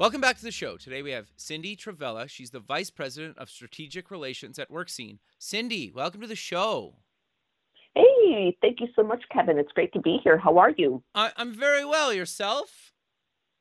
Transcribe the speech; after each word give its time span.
Welcome 0.00 0.22
back 0.22 0.38
to 0.38 0.42
the 0.42 0.50
show. 0.50 0.78
Today 0.78 1.02
we 1.02 1.10
have 1.10 1.30
Cyndy 1.36 1.76
Trivella. 1.76 2.26
She's 2.26 2.52
the 2.52 2.58
Vice 2.58 2.88
President 2.88 3.36
of 3.36 3.50
Strategic 3.50 4.10
Relations 4.10 4.58
at 4.58 4.70
WorkScene. 4.70 5.18
Cindy, 5.38 5.92
welcome 5.94 6.22
to 6.22 6.26
the 6.26 6.34
show. 6.34 6.94
Hey, 7.94 8.56
thank 8.62 8.80
you 8.80 8.86
so 8.96 9.02
much, 9.02 9.22
Kevin. 9.30 9.58
It's 9.58 9.72
great 9.72 9.92
to 9.92 10.00
be 10.00 10.16
here. 10.24 10.38
How 10.38 10.56
are 10.56 10.70
you? 10.70 11.02
I- 11.14 11.32
I'm 11.36 11.52
very 11.52 11.84
well. 11.84 12.14
Yourself? 12.14 12.94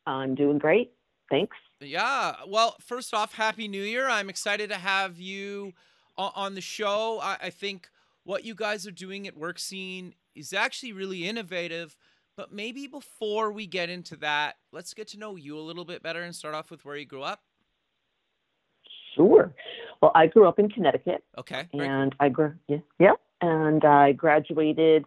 I'm 0.05 0.33
doing 0.33 0.59
great. 0.59 0.93
Thanks. 1.29 1.57
Yeah. 1.81 2.35
Well, 2.47 2.77
first 2.79 3.13
off, 3.13 3.33
Happy 3.33 3.67
New 3.67 3.83
Year. 3.83 4.07
I'm 4.07 4.29
excited 4.29 4.69
to 4.69 4.77
have 4.77 5.19
you 5.19 5.73
on 6.17 6.55
the 6.55 6.61
show. 6.61 7.19
I, 7.21 7.35
I 7.41 7.49
think 7.49 7.89
what 8.23 8.45
you 8.45 8.55
guys 8.55 8.87
are 8.87 8.91
doing 8.91 9.27
at 9.27 9.37
WorkScene 9.37 10.13
is 10.35 10.53
actually 10.53 10.93
really 10.93 11.27
innovative. 11.27 11.97
But 12.39 12.53
maybe 12.53 12.87
before 12.87 13.51
we 13.51 13.67
get 13.67 13.89
into 13.89 14.15
that, 14.21 14.55
let's 14.71 14.93
get 14.93 15.09
to 15.09 15.19
know 15.19 15.35
you 15.35 15.57
a 15.57 15.59
little 15.59 15.83
bit 15.83 16.01
better 16.01 16.21
and 16.21 16.33
start 16.33 16.55
off 16.55 16.71
with 16.71 16.85
where 16.85 16.95
you 16.95 17.03
grew 17.03 17.21
up. 17.21 17.41
Sure. 19.13 19.53
Well, 20.01 20.13
I 20.15 20.27
grew 20.27 20.47
up 20.47 20.57
in 20.57 20.69
Connecticut, 20.69 21.25
Okay. 21.37 21.67
and 21.73 22.15
I 22.21 22.29
grew 22.29 22.53
yeah, 22.69 22.77
yeah, 22.97 23.11
and 23.41 23.83
I 23.83 24.13
graduated 24.13 25.03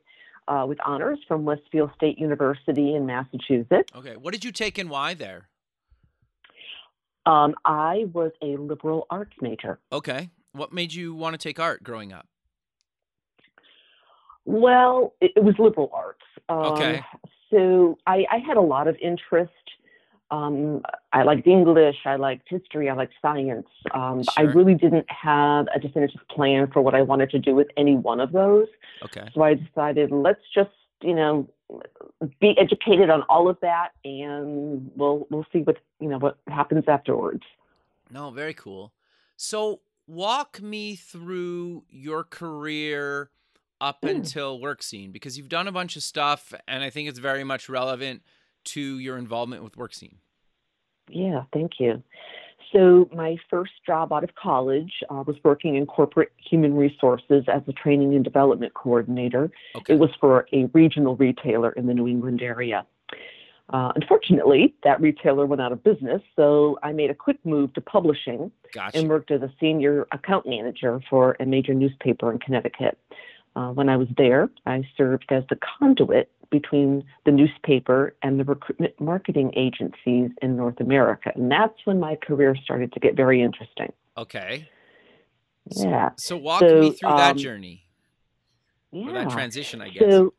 uh, 0.46 0.66
with 0.68 0.76
honors 0.84 1.20
from 1.26 1.46
Westfield 1.46 1.92
State 1.96 2.18
University 2.18 2.94
in 2.94 3.06
Massachusetts. 3.06 3.88
Okay. 3.96 4.18
What 4.18 4.34
did 4.34 4.44
you 4.44 4.52
take 4.52 4.76
and 4.76 4.90
why 4.90 5.14
there? 5.14 5.48
Um, 7.24 7.54
I 7.64 8.04
was 8.12 8.32
a 8.42 8.58
liberal 8.58 9.06
arts 9.08 9.32
major. 9.40 9.78
Okay. 9.90 10.28
What 10.52 10.74
made 10.74 10.92
you 10.92 11.14
want 11.14 11.32
to 11.32 11.38
take 11.38 11.58
art 11.58 11.82
growing 11.82 12.12
up? 12.12 12.28
Well, 14.44 15.14
it, 15.22 15.30
it 15.34 15.42
was 15.42 15.54
liberal 15.58 15.90
arts. 15.94 16.20
Um, 16.48 16.58
Okay. 16.72 17.04
So 17.50 17.98
I, 18.06 18.24
I 18.30 18.38
had 18.38 18.56
a 18.56 18.62
lot 18.62 18.88
of 18.88 18.96
interest. 18.96 19.52
Um, 20.30 20.80
I 21.12 21.22
liked 21.24 21.46
English. 21.46 21.96
I 22.06 22.16
liked 22.16 22.48
history. 22.48 22.88
I 22.88 22.94
liked 22.94 23.12
science. 23.20 23.66
Um, 23.92 24.22
but 24.24 24.38
I 24.38 24.42
really 24.42 24.74
didn't 24.74 25.04
have 25.10 25.66
a 25.74 25.78
definitive 25.78 26.26
plan 26.30 26.70
for 26.72 26.80
what 26.80 26.94
I 26.94 27.02
wanted 27.02 27.28
to 27.30 27.38
do 27.38 27.54
with 27.54 27.68
any 27.76 27.94
one 27.94 28.20
of 28.20 28.32
those. 28.32 28.68
Okay. 29.04 29.28
So 29.34 29.42
I 29.42 29.54
decided, 29.54 30.10
let's 30.10 30.40
just, 30.54 30.70
you 31.02 31.14
know, 31.14 31.50
be 32.40 32.56
educated 32.58 33.10
on 33.10 33.22
all 33.28 33.48
of 33.48 33.58
that, 33.60 33.90
and 34.04 34.90
we'll 34.96 35.26
we'll 35.30 35.46
see 35.52 35.60
what 35.60 35.78
you 36.00 36.08
know 36.08 36.18
what 36.18 36.38
happens 36.48 36.84
afterwards. 36.86 37.42
No, 38.10 38.30
very 38.30 38.54
cool. 38.54 38.92
So, 39.36 39.80
walk 40.06 40.60
me 40.60 40.94
through 40.96 41.84
your 41.88 42.24
career 42.24 43.30
up 43.82 44.02
Mm. 44.02 44.10
until 44.16 44.58
WorkScene 44.60 45.12
because 45.12 45.36
you've 45.36 45.48
done 45.48 45.66
a 45.68 45.72
bunch 45.72 45.96
of 45.96 46.02
stuff 46.02 46.54
and 46.68 46.82
I 46.82 46.90
think 46.90 47.08
it's 47.08 47.18
very 47.18 47.44
much 47.44 47.68
relevant 47.68 48.22
to 48.64 48.98
your 48.98 49.18
involvement 49.18 49.64
with 49.64 49.76
WorkScene. 49.76 50.14
Yeah, 51.10 51.42
thank 51.52 51.72
you. 51.80 52.02
So, 52.72 53.08
my 53.12 53.36
first 53.50 53.72
job 53.84 54.12
out 54.14 54.24
of 54.24 54.34
college 54.34 54.92
uh, 55.10 55.22
was 55.26 55.36
working 55.44 55.74
in 55.74 55.84
corporate 55.84 56.32
human 56.38 56.74
resources 56.74 57.44
as 57.46 57.60
a 57.68 57.72
training 57.72 58.14
and 58.14 58.24
development 58.24 58.72
coordinator. 58.72 59.50
Okay. 59.76 59.92
It 59.94 59.98
was 59.98 60.08
for 60.18 60.46
a 60.54 60.64
regional 60.72 61.14
retailer 61.16 61.72
in 61.72 61.86
the 61.86 61.92
New 61.92 62.08
England 62.08 62.40
area. 62.40 62.86
Uh, 63.72 63.92
unfortunately, 63.94 64.74
that 64.84 65.00
retailer 65.00 65.44
went 65.46 65.60
out 65.60 65.72
of 65.72 65.82
business, 65.84 66.22
so 66.36 66.78
I 66.82 66.92
made 66.92 67.10
a 67.10 67.14
quick 67.14 67.38
move 67.44 67.72
to 67.74 67.80
publishing 67.80 68.50
gotcha. 68.72 68.98
and 68.98 69.08
worked 69.08 69.30
as 69.30 69.42
a 69.42 69.52
senior 69.60 70.06
account 70.12 70.46
manager 70.46 71.00
for 71.10 71.36
a 71.40 71.46
major 71.46 71.74
newspaper 71.74 72.30
in 72.32 72.38
Connecticut. 72.38 72.98
Uh, 73.54 73.70
when 73.70 73.88
I 73.88 73.96
was 73.96 74.08
there, 74.16 74.50
I 74.66 74.82
served 74.96 75.26
as 75.30 75.44
the 75.50 75.58
conduit 75.78 76.30
between 76.50 77.04
the 77.24 77.32
newspaper 77.32 78.14
and 78.22 78.38
the 78.38 78.44
recruitment 78.44 78.98
marketing 79.00 79.52
agencies 79.56 80.30
in 80.40 80.56
North 80.56 80.80
America. 80.80 81.32
And 81.34 81.50
that's 81.50 81.74
when 81.84 81.98
my 82.00 82.16
career 82.16 82.54
started 82.56 82.92
to 82.92 83.00
get 83.00 83.16
very 83.16 83.42
interesting. 83.42 83.92
okay. 84.16 84.68
So- 85.70 85.88
Yeah. 85.88 86.10
So, 86.16 86.36
walk 86.36 86.60
So, 86.60 86.80
me 86.80 86.90
through 86.90 87.10
that 87.10 87.30
um, 87.32 87.36
journey 87.38 87.84
Yeah. 88.90 89.12
that 89.12 89.30
transition, 89.30 89.80
I 89.80 89.88
guess. 89.90 90.02
So, 90.02 90.34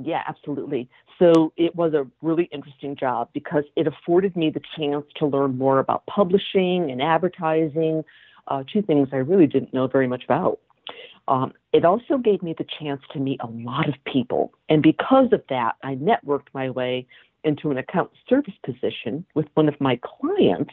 yeah, 0.00 0.22
absolutely. 0.26 0.88
So 1.18 1.52
it 1.56 1.74
was 1.74 1.92
a 1.92 2.06
really 2.22 2.44
interesting 2.44 2.96
job 2.96 3.28
because 3.34 3.64
it 3.76 3.86
afforded 3.86 4.36
me 4.36 4.48
the 4.50 4.62
chance 4.76 5.04
to 5.16 5.26
learn 5.26 5.58
more 5.58 5.78
about 5.80 6.06
publishing 6.06 6.90
and 6.90 7.02
advertising, 7.02 8.04
uh, 8.48 8.64
two 8.72 8.80
things 8.82 9.08
I 9.12 9.16
really 9.16 9.46
didn't 9.46 9.74
know 9.74 9.86
very 9.86 10.08
much 10.08 10.24
about. 10.24 10.60
Um, 11.28 11.52
it 11.72 11.84
also 11.84 12.18
gave 12.18 12.42
me 12.42 12.54
the 12.56 12.66
chance 12.78 13.00
to 13.12 13.18
meet 13.18 13.40
a 13.42 13.46
lot 13.46 13.88
of 13.88 13.94
people. 14.04 14.52
And 14.68 14.82
because 14.82 15.32
of 15.32 15.42
that, 15.48 15.76
I 15.82 15.94
networked 15.94 16.48
my 16.52 16.70
way 16.70 17.06
into 17.44 17.70
an 17.70 17.78
account 17.78 18.10
service 18.28 18.54
position 18.64 19.24
with 19.34 19.46
one 19.54 19.68
of 19.68 19.80
my 19.80 19.98
clients 20.02 20.72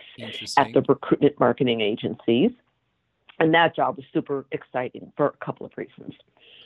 at 0.58 0.74
the 0.74 0.84
recruitment 0.88 1.40
marketing 1.40 1.82
agencies. 1.82 2.52
And 3.40 3.54
that 3.54 3.76
job 3.76 3.98
was 3.98 4.06
super 4.14 4.46
exciting 4.52 5.12
for 5.16 5.28
a 5.28 5.46
couple 5.46 5.66
of 5.66 5.72
reasons. 5.78 6.14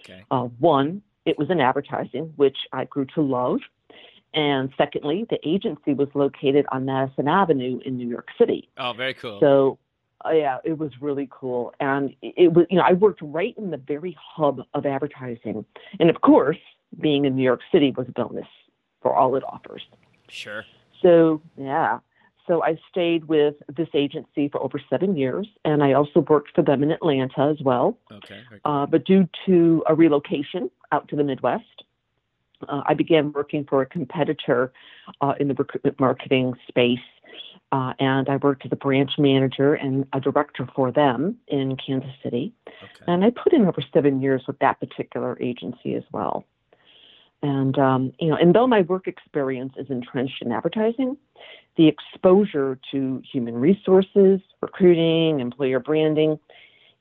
okay. 0.02 0.24
Uh, 0.32 0.44
one, 0.60 1.02
it 1.26 1.38
was 1.38 1.50
in 1.50 1.60
advertising, 1.60 2.34
which 2.36 2.58
I 2.74 2.86
grew 2.86 3.06
to 3.16 3.22
love. 3.22 3.60
And 4.34 4.74
secondly, 4.78 5.26
the 5.30 5.38
agency 5.48 5.94
was 5.94 6.08
located 6.16 6.66
on 6.72 6.86
Madison 6.86 7.28
Avenue 7.28 7.80
in 7.86 7.98
New 7.98 8.08
York 8.08 8.30
City. 8.38 8.68
Oh, 8.78 8.94
very 8.94 9.14
cool. 9.14 9.40
So, 9.40 9.78
uh, 10.25 10.31
yeah, 10.31 10.57
it 10.63 10.78
was 10.78 10.91
really 11.01 11.28
cool. 11.31 11.73
And 11.79 12.16
it 12.22 12.53
was, 12.53 12.66
you 12.69 12.78
know, 12.78 12.84
I 12.84 12.94
worked 12.94 13.22
right 13.22 13.53
in 13.57 13.72
the 13.72 13.78
very 13.78 14.17
hub 14.19 14.61
of 14.73 14.85
advertising. 14.85 15.66
And 16.00 16.09
of 16.09 16.22
course, 16.22 16.57
being 17.00 17.25
in 17.25 17.35
New 17.35 17.44
York 17.44 17.61
City 17.72 17.94
was 17.95 18.07
a 18.07 18.11
bonus 18.11 18.47
for 19.01 19.13
all 19.16 19.35
it 19.35 19.44
offers. 19.44 19.84
sure. 20.29 20.66
So, 21.01 21.41
yeah. 21.57 22.00
So 22.47 22.63
I 22.63 22.78
stayed 22.89 23.25
with 23.25 23.56
this 23.75 23.88
agency 23.94 24.50
for 24.50 24.61
over 24.61 24.81
seven 24.89 25.16
years, 25.16 25.47
and 25.63 25.81
I 25.81 25.94
also 25.94 26.22
worked 26.22 26.53
for 26.53 26.61
them 26.61 26.84
in 26.84 26.91
Atlanta 26.91 27.50
as 27.50 27.61
well. 27.63 27.97
Okay. 28.11 28.41
Uh, 28.66 28.85
but 28.85 29.05
due 29.05 29.28
to 29.45 29.84
a 29.88 29.95
relocation 29.95 30.69
out 30.91 31.07
to 31.09 31.16
the 31.16 31.23
Midwest, 31.23 31.84
uh, 32.67 32.81
I 32.85 32.94
began 32.94 33.31
working 33.31 33.66
for 33.66 33.81
a 33.81 33.85
competitor 33.85 34.73
uh, 35.22 35.34
in 35.40 35.47
the 35.47 35.53
recruitment 35.53 36.00
marketing 36.00 36.53
space. 36.67 37.00
Uh, 37.73 37.91
and 37.97 38.29
I 38.29 38.35
worked 38.35 38.67
as 38.67 38.72
a 38.72 38.75
branch 38.75 39.13
manager 39.17 39.73
and 39.73 40.06
a 40.13 40.19
director 40.19 40.69
for 40.75 40.91
them 40.91 41.38
in 41.47 41.75
Kansas 41.75 42.11
City. 42.22 42.53
okay. 42.67 43.06
And 43.07 43.25
I 43.25 43.31
put 43.31 43.51
in 43.51 43.66
over 43.66 43.81
seven 43.91 44.22
years 44.22 44.44
with 44.45 44.59
that 44.59 44.79
particular 44.79 45.35
agency 45.41 45.95
as 45.95 46.03
well. 46.11 46.45
And 47.41 47.78
um, 47.79 48.13
you 48.19 48.29
know, 48.29 48.35
and 48.35 48.53
though 48.53 48.67
my 48.67 48.81
work 48.81 49.07
experience 49.07 49.73
is 49.75 49.88
entrenched 49.89 50.44
in 50.44 50.51
advertising, 50.51 51.17
the 51.75 51.88
exposure 51.88 52.78
to 52.91 53.23
human 53.29 53.56
resources, 53.56 54.40
recruiting, 54.61 55.40
employer 55.40 55.79
branding, 55.79 56.38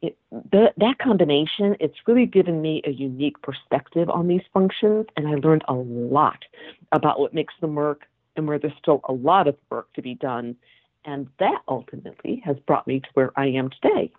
it, 0.00 0.16
the, 0.32 0.72
that 0.78 0.98
combination, 0.98 1.76
it's 1.80 1.98
really 2.06 2.26
given 2.26 2.62
me 2.62 2.80
a 2.86 2.90
unique 2.90 3.40
perspective 3.42 4.08
on 4.08 4.26
these 4.26 4.42
functions, 4.54 5.04
and 5.18 5.28
I 5.28 5.34
learned 5.34 5.64
a 5.68 5.74
lot 5.74 6.44
about 6.92 7.20
what 7.20 7.34
makes 7.34 7.54
them 7.60 7.74
work 7.74 8.06
and 8.36 8.46
where 8.46 8.58
there's 8.58 8.72
still 8.78 9.00
a 9.08 9.12
lot 9.12 9.48
of 9.48 9.56
work 9.70 9.92
to 9.94 10.02
be 10.02 10.14
done. 10.14 10.56
And 11.04 11.28
that 11.38 11.62
ultimately 11.68 12.42
has 12.44 12.56
brought 12.66 12.86
me 12.86 13.00
to 13.00 13.08
where 13.14 13.32
I 13.36 13.46
am 13.46 13.70
today. 13.70 14.12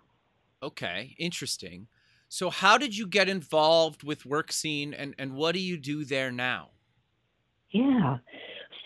Okay. 0.62 1.14
Interesting. 1.18 1.88
So, 2.28 2.50
how 2.50 2.78
did 2.78 2.96
you 2.96 3.06
get 3.06 3.28
involved 3.28 4.02
with 4.02 4.24
WorkScene 4.24 4.94
and, 4.96 5.14
and 5.18 5.34
what 5.34 5.54
do 5.54 5.60
you 5.60 5.76
do 5.76 6.04
there 6.04 6.32
now? 6.32 6.70
Yeah. 7.70 8.18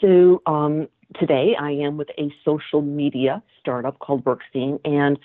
So 0.01 0.43
um, 0.47 0.89
today 1.19 1.55
I 1.59 1.73
am 1.73 1.97
with 1.97 2.09
a 2.19 2.33
social 2.45 2.83
media 2.83 3.43
startup 3.61 3.99
called 3.99 4.25
WorkScene. 4.25 4.81
And 4.85 5.19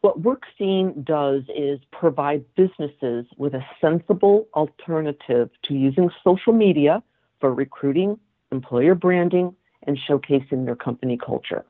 what 0.00 0.22
WorkScene 0.22 1.04
does 1.04 1.42
is 1.54 1.80
provide 1.92 2.44
businesses 2.54 3.26
with 3.36 3.54
a 3.54 3.64
sensible 3.80 4.48
alternative 4.54 5.50
to 5.64 5.74
using 5.74 6.10
social 6.24 6.52
media 6.52 7.02
for 7.40 7.52
recruiting, 7.52 8.18
employer 8.52 8.94
branding, 8.94 9.54
and 9.86 9.98
showcasing 10.08 10.64
their 10.66 10.76
company 10.76 11.16
culture. 11.16 11.64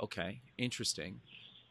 Okay, 0.00 0.40
interesting. 0.58 1.20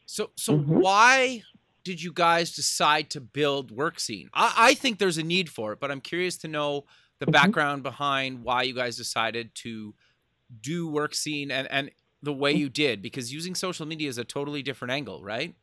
So 0.06 0.32
so 0.36 0.58
Mhm. 0.58 0.66
why 0.68 1.44
did 1.84 2.02
you 2.02 2.12
guys 2.12 2.56
decide 2.56 3.10
to 3.12 3.22
build 3.22 3.72
WorkScene? 3.76 4.30
I, 4.34 4.54
I 4.58 4.74
think 4.74 4.98
there's 4.98 5.20
a 5.20 5.24
need 5.24 5.50
for 5.50 5.72
it, 5.72 5.80
but 5.80 5.92
I'm 5.92 6.02
curious 6.02 6.36
to 6.38 6.48
know 6.48 6.86
the 7.20 7.26
mm-hmm. 7.26 7.32
background 7.32 7.84
behind 7.84 8.44
why 8.44 8.64
you 8.64 8.74
guys 8.74 8.98
decided 8.98 9.54
to 9.56 9.94
do 10.62 10.90
WorkScene 10.90 11.52
and, 11.52 11.68
and 11.72 11.92
the 12.22 12.34
way 12.34 12.52
you 12.52 12.70
did, 12.70 13.02
because 13.02 13.32
using 13.32 13.56
social 13.56 13.86
media 13.86 14.10
is 14.10 14.18
a 14.18 14.24
totally 14.24 14.64
different 14.64 14.92
angle, 14.92 15.24
right? 15.24 15.54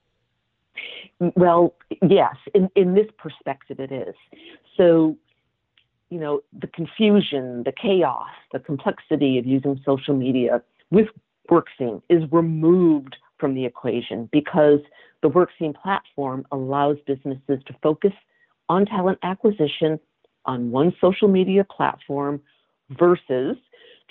Well, 1.18 1.74
yes, 2.08 2.36
in, 2.54 2.70
in 2.74 2.94
this 2.94 3.06
perspective, 3.18 3.78
it 3.80 3.92
is. 3.92 4.14
So, 4.76 5.16
you 6.12 6.20
know, 6.20 6.42
the 6.52 6.66
confusion, 6.66 7.62
the 7.64 7.72
chaos, 7.72 8.28
the 8.52 8.58
complexity 8.58 9.38
of 9.38 9.46
using 9.46 9.80
social 9.82 10.14
media 10.14 10.60
with 10.90 11.06
WorkScene 11.50 12.02
is 12.10 12.22
removed 12.30 13.16
from 13.38 13.54
the 13.54 13.64
equation 13.64 14.28
because 14.30 14.80
the 15.22 15.30
WorkScene 15.30 15.74
platform 15.74 16.46
allows 16.52 16.98
businesses 17.06 17.60
to 17.66 17.74
focus 17.82 18.12
on 18.68 18.84
talent 18.84 19.20
acquisition 19.22 19.98
on 20.44 20.70
one 20.70 20.94
social 21.00 21.28
media 21.28 21.64
platform 21.64 22.42
versus 22.90 23.56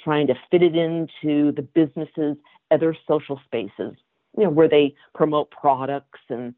trying 0.03 0.25
to 0.25 0.33
fit 0.49 0.63
it 0.63 0.75
into 0.75 1.51
the 1.51 1.61
business's 1.61 2.35
other 2.71 2.97
social 3.07 3.39
spaces, 3.45 3.95
you 4.35 4.43
know, 4.43 4.49
where 4.49 4.67
they 4.67 4.95
promote 5.13 5.51
products 5.51 6.19
and 6.29 6.55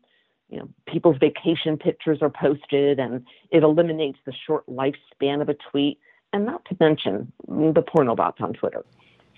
you 0.53 0.59
know, 0.59 0.69
people's 0.85 1.17
vacation 1.17 1.77
pictures 1.77 2.19
are 2.21 2.29
posted 2.29 2.99
and 2.99 3.25
it 3.49 3.63
eliminates 3.63 4.19
the 4.25 4.33
short 4.45 4.63
lifespan 4.67 5.41
of 5.41 5.49
a 5.49 5.55
tweet 5.71 5.99
and 6.31 6.45
not 6.45 6.63
to 6.65 6.77
mention 6.79 7.31
the 7.47 7.81
porno 7.81 8.15
bots 8.15 8.39
on 8.39 8.53
Twitter. 8.53 8.85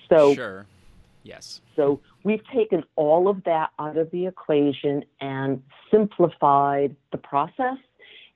So 0.09 0.33
Sure. 0.33 0.65
Yes. 1.23 1.61
So 1.75 2.01
we've 2.23 2.45
taken 2.53 2.83
all 2.97 3.29
of 3.29 3.45
that 3.45 3.71
out 3.79 3.97
of 3.97 4.11
the 4.11 4.27
equation 4.27 5.05
and 5.21 5.63
simplified 5.89 6.95
the 7.11 7.17
process 7.17 7.77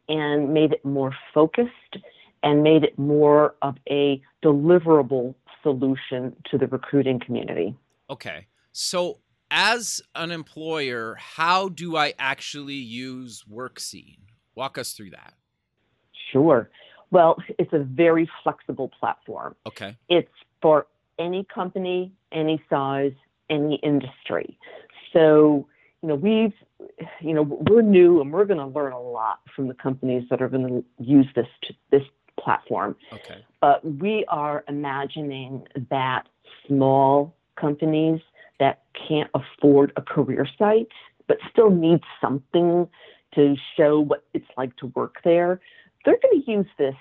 and 0.07 0.53
made 0.53 0.71
it 0.71 0.83
more 0.83 1.13
focused 1.33 1.97
and 2.41 2.63
made 2.63 2.85
it 2.85 2.97
more 2.97 3.55
of 3.61 3.75
a 3.91 4.21
deliverable 4.43 5.35
solution 5.61 6.35
to 6.49 6.57
the 6.57 6.67
recruiting 6.67 7.19
community. 7.19 7.75
Okay. 8.09 8.47
So 8.71 9.19
as 9.51 10.01
an 10.15 10.31
employer, 10.31 11.15
how 11.19 11.69
do 11.69 11.95
I 11.95 12.13
actually 12.19 12.75
use 12.75 13.43
WorkScene? 13.51 14.19
Walk 14.55 14.77
us 14.77 14.93
through 14.93 15.11
that. 15.11 15.33
Sure. 16.31 16.69
Well, 17.11 17.37
it's 17.57 17.73
a 17.73 17.79
very 17.79 18.29
flexible 18.43 18.91
platform. 18.99 19.55
Okay. 19.67 19.97
It's 20.09 20.29
for 20.61 20.87
any 21.17 21.45
company, 21.53 22.13
any 22.31 22.61
size, 22.69 23.13
any 23.49 23.75
industry. 23.83 24.57
So, 25.13 25.67
you 26.01 26.09
know, 26.09 26.15
we've, 26.15 26.53
you 27.19 27.33
know, 27.33 27.41
we're 27.41 27.81
new 27.81 28.21
and 28.21 28.31
we're 28.31 28.45
going 28.45 28.59
to 28.59 28.67
learn 28.67 28.93
a 28.93 29.01
lot 29.01 29.39
from 29.55 29.67
the 29.67 29.73
companies 29.73 30.23
that 30.29 30.41
are 30.41 30.49
going 30.49 30.67
to 30.67 30.85
use 31.03 31.25
this 31.35 31.47
this 31.91 32.03
platform. 32.39 32.95
Okay. 33.11 33.43
But 33.59 33.83
we 33.83 34.23
are 34.29 34.63
imagining 34.67 35.67
that 35.89 36.27
small 36.67 37.35
companies 37.59 38.21
that 38.59 38.83
can't 39.07 39.29
afford 39.33 39.91
a 39.95 40.01
career 40.01 40.47
site 40.57 40.87
but 41.29 41.37
still 41.49 41.69
need 41.69 42.01
something 42.19 42.89
to 43.35 43.55
show 43.77 44.01
what 44.01 44.25
it's 44.33 44.47
like 44.57 44.75
to 44.77 44.87
work 44.87 45.17
there, 45.23 45.61
they're 46.03 46.17
going 46.21 46.43
to 46.43 46.51
use 46.51 46.65
this 46.77 46.95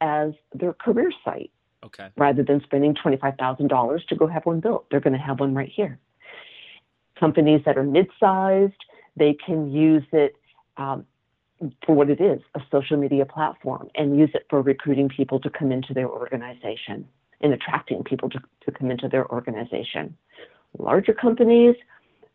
as 0.00 0.32
their 0.54 0.72
career 0.72 1.12
site. 1.24 1.50
Okay. 1.84 2.08
Rather 2.16 2.42
than 2.42 2.60
spending 2.62 2.94
$25,000 2.94 4.06
to 4.06 4.16
go 4.16 4.26
have 4.26 4.44
one 4.44 4.60
built, 4.60 4.86
they're 4.90 5.00
going 5.00 5.12
to 5.12 5.18
have 5.18 5.38
one 5.38 5.54
right 5.54 5.70
here. 5.72 5.98
Companies 7.20 7.60
that 7.66 7.76
are 7.76 7.84
mid 7.84 8.08
sized, 8.18 8.72
they 9.14 9.34
can 9.34 9.70
use 9.70 10.04
it 10.12 10.36
um, 10.78 11.06
for 11.84 11.94
what 11.94 12.10
it 12.10 12.20
is 12.20 12.40
a 12.54 12.60
social 12.70 12.96
media 12.96 13.24
platform 13.24 13.88
and 13.94 14.18
use 14.18 14.30
it 14.34 14.46
for 14.50 14.60
recruiting 14.62 15.08
people 15.08 15.38
to 15.40 15.50
come 15.50 15.70
into 15.70 15.94
their 15.94 16.08
organization 16.08 17.06
and 17.40 17.52
attracting 17.52 18.02
people 18.02 18.28
to, 18.30 18.40
to 18.64 18.72
come 18.72 18.90
into 18.90 19.08
their 19.08 19.30
organization. 19.30 20.16
Larger 20.78 21.12
companies, 21.14 21.76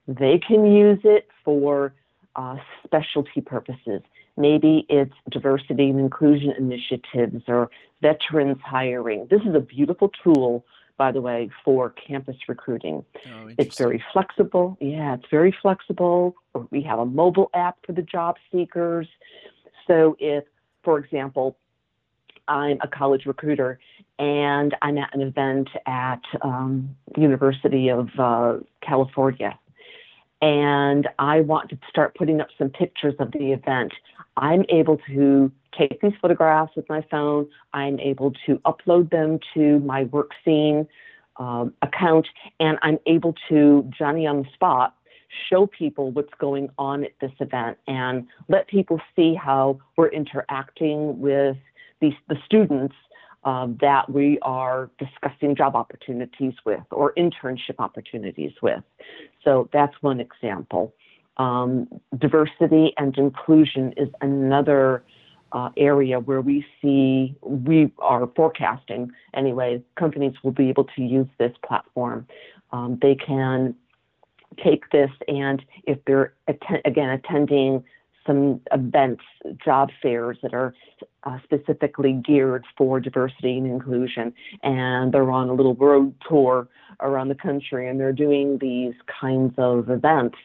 they 0.08 0.40
can 0.40 0.66
use 0.66 1.00
it 1.04 1.28
for 1.44 1.94
uh, 2.36 2.58
specialty 2.84 3.42
purposes. 3.42 4.02
Maybe 4.38 4.86
it's 4.90 5.14
diversity 5.30 5.90
and 5.90 6.00
inclusion 6.00 6.54
initiatives 6.58 7.44
or 7.48 7.70
veterans 8.02 8.58
hiring. 8.64 9.28
This 9.30 9.42
is 9.42 9.54
a 9.54 9.60
beautiful 9.60 10.10
tool, 10.24 10.66
by 10.98 11.12
the 11.12 11.22
way, 11.22 11.50
for 11.66 11.90
campus 11.92 12.38
recruiting. 12.48 13.04
Oh, 13.28 13.50
it's 13.58 13.78
very 13.78 14.04
flexible. 14.14 14.78
Yeah, 14.80 15.16
it's 15.16 15.26
very 15.30 15.56
flexible. 15.62 16.36
We 16.70 16.82
have 16.84 17.00
a 17.00 17.06
mobile 17.06 17.50
app 17.54 17.78
for 17.86 17.92
the 17.92 18.02
job 18.02 18.38
seekers. 18.52 19.08
So 19.88 20.16
if, 20.20 20.46
for 20.84 20.98
example, 20.98 21.58
I'm 22.52 22.78
a 22.82 22.88
college 22.88 23.26
recruiter 23.26 23.80
and 24.20 24.76
I'm 24.82 24.98
at 24.98 25.16
an 25.16 25.22
event 25.22 25.70
at 25.86 26.22
um, 26.42 26.96
University 27.18 27.90
of 27.90 28.10
uh, 28.20 28.58
California 28.82 29.58
and 30.42 31.08
I 31.20 31.42
want 31.42 31.70
to 31.70 31.78
start 31.88 32.16
putting 32.16 32.42
up 32.42 32.48
some 32.58 32.70
pictures 32.70 33.14
of 33.20 33.32
the 33.32 33.52
event, 33.52 33.94
I'm 34.38 34.66
able 34.70 34.98
to 35.08 35.52
take 35.78 36.02
these 36.02 36.14
photographs 36.20 36.76
with 36.76 36.90
my 36.90 37.06
phone. 37.12 37.48
I'm 37.74 38.00
able 38.00 38.34
to 38.48 38.58
upload 38.66 39.12
them 39.12 39.40
to 39.54 39.80
my 39.80 40.06
WorkScene 40.06 40.88
um, 41.38 41.74
account, 41.82 42.28
and 42.60 42.78
I'm 42.82 42.98
able 43.06 43.36
to, 43.50 43.90
Johnny 43.98 44.26
on 44.26 44.44
the 44.44 44.50
spot, 44.54 44.96
show 45.50 45.68
people 45.68 46.12
what's 46.12 46.34
going 46.40 46.70
on 46.78 47.06
at 47.06 47.12
this 47.22 47.32
event 47.40 47.78
and 47.88 48.28
let 48.50 48.68
people 48.68 49.00
see 49.16 49.34
how 49.34 49.80
we're 49.96 50.10
interacting 50.10 51.20
with 51.20 51.56
these, 52.02 52.14
the 52.28 52.38
students 52.46 52.96
um, 53.44 53.78
that 53.82 54.10
we 54.12 54.40
are 54.42 54.90
discussing 55.00 55.56
job 55.56 55.76
opportunities 55.76 56.54
with 56.66 56.84
or 56.92 57.14
internship 57.14 57.76
opportunities 57.80 58.52
with. 58.62 58.84
So 59.44 59.70
that's 59.74 59.94
one 60.02 60.20
example. 60.20 60.94
Um, 61.38 61.88
diversity 62.18 62.94
and 62.98 63.18
inclusion 63.18 63.94
is 63.98 64.10
another 64.22 65.04
uh, 65.54 65.70
area 65.76 66.20
where 66.20 66.42
we 66.42 66.66
see 66.82 67.36
we 67.42 67.92
are 68.00 68.28
forecasting 68.36 69.12
anyway 69.34 69.82
companies 69.98 70.34
will 70.44 70.52
be 70.52 70.70
able 70.70 70.86
to 70.96 71.02
use 71.02 71.28
this 71.40 71.52
platform 71.66 72.26
um, 72.72 72.98
they 73.02 73.16
can 73.16 73.76
take 74.64 74.90
this 74.92 75.10
and 75.28 75.62
if 75.86 75.98
they're 76.06 76.34
again 76.86 77.10
attending 77.10 77.84
some 78.26 78.62
events, 78.72 79.24
job 79.64 79.90
fairs 80.02 80.38
that 80.44 80.54
are 80.54 80.74
uh, 81.24 81.38
specifically 81.44 82.14
geared 82.14 82.66
for 82.78 83.00
diversity 83.00 83.58
and 83.58 83.68
inclusion. 83.68 84.34
And 84.64 85.14
they're 85.14 85.32
on 85.32 85.50
a 85.50 85.54
little 85.54 85.76
road 85.76 86.14
tour 86.28 86.68
around 87.00 87.30
the 87.30 87.36
country 87.36 87.88
and 87.88 88.00
they're 88.00 88.14
doing 88.14 88.58
these 88.60 88.94
kinds 89.20 89.54
of 89.58 89.90
events. 89.90 90.38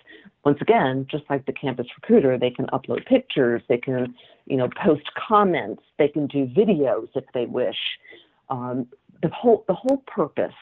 Once 0.45 0.59
again, 0.61 1.07
just 1.11 1.25
like 1.29 1.45
the 1.47 1.53
campus 1.53 1.87
recruiter, 2.00 2.39
they 2.39 2.50
can 2.50 2.67
upload 2.67 3.05
pictures, 3.07 3.62
they 3.69 3.79
can, 3.79 4.15
you 4.47 4.57
know, 4.57 4.69
post 4.83 5.03
comments, 5.29 5.83
they 5.99 6.09
can 6.09 6.27
do 6.27 6.47
videos 6.47 7.09
if 7.15 7.25
they 7.35 7.47
wish. 7.47 7.77
Um, 8.49 8.87
the 9.23 9.29
whole 9.29 9.65
the 9.67 9.75
whole 9.75 10.05
purpose 10.07 10.53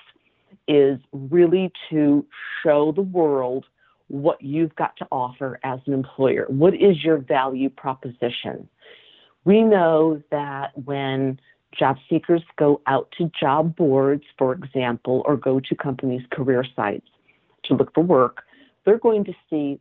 is 0.68 0.98
really 1.12 1.70
to 1.90 2.24
show 2.62 2.92
the 2.92 3.02
world 3.02 3.66
what 4.08 4.40
you've 4.42 4.74
got 4.76 4.96
to 4.98 5.06
offer 5.10 5.58
as 5.64 5.80
an 5.86 5.92
employer. 5.92 6.46
What 6.48 6.74
is 6.74 7.02
your 7.02 7.18
value 7.18 7.70
proposition? 7.70 8.68
We 9.44 9.62
know 9.62 10.22
that 10.30 10.72
when 10.84 11.40
job 11.78 11.96
seekers 12.08 12.42
go 12.56 12.80
out 12.86 13.12
to 13.18 13.30
job 13.38 13.76
boards, 13.76 14.24
for 14.38 14.52
example, 14.52 15.22
or 15.26 15.36
go 15.36 15.60
to 15.60 15.74
companies' 15.74 16.22
career 16.30 16.64
sites 16.76 17.08
to 17.64 17.74
look 17.74 17.92
for 17.94 18.02
work, 18.02 18.44
they're 18.84 18.98
going 18.98 19.24
to 19.24 19.32
see 19.50 19.80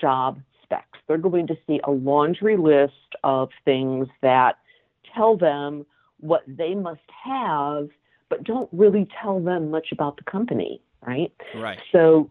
job 0.00 0.40
specs. 0.62 0.98
They're 1.06 1.18
going 1.18 1.46
to 1.46 1.56
see 1.66 1.80
a 1.84 1.90
laundry 1.90 2.56
list 2.56 3.14
of 3.24 3.50
things 3.64 4.08
that 4.20 4.58
tell 5.14 5.36
them 5.36 5.86
what 6.20 6.42
they 6.46 6.74
must 6.74 7.00
have, 7.24 7.88
but 8.28 8.44
don't 8.44 8.68
really 8.72 9.08
tell 9.22 9.40
them 9.40 9.70
much 9.70 9.88
about 9.92 10.16
the 10.16 10.24
company, 10.24 10.82
right? 11.06 11.32
Right. 11.54 11.78
So 11.92 12.30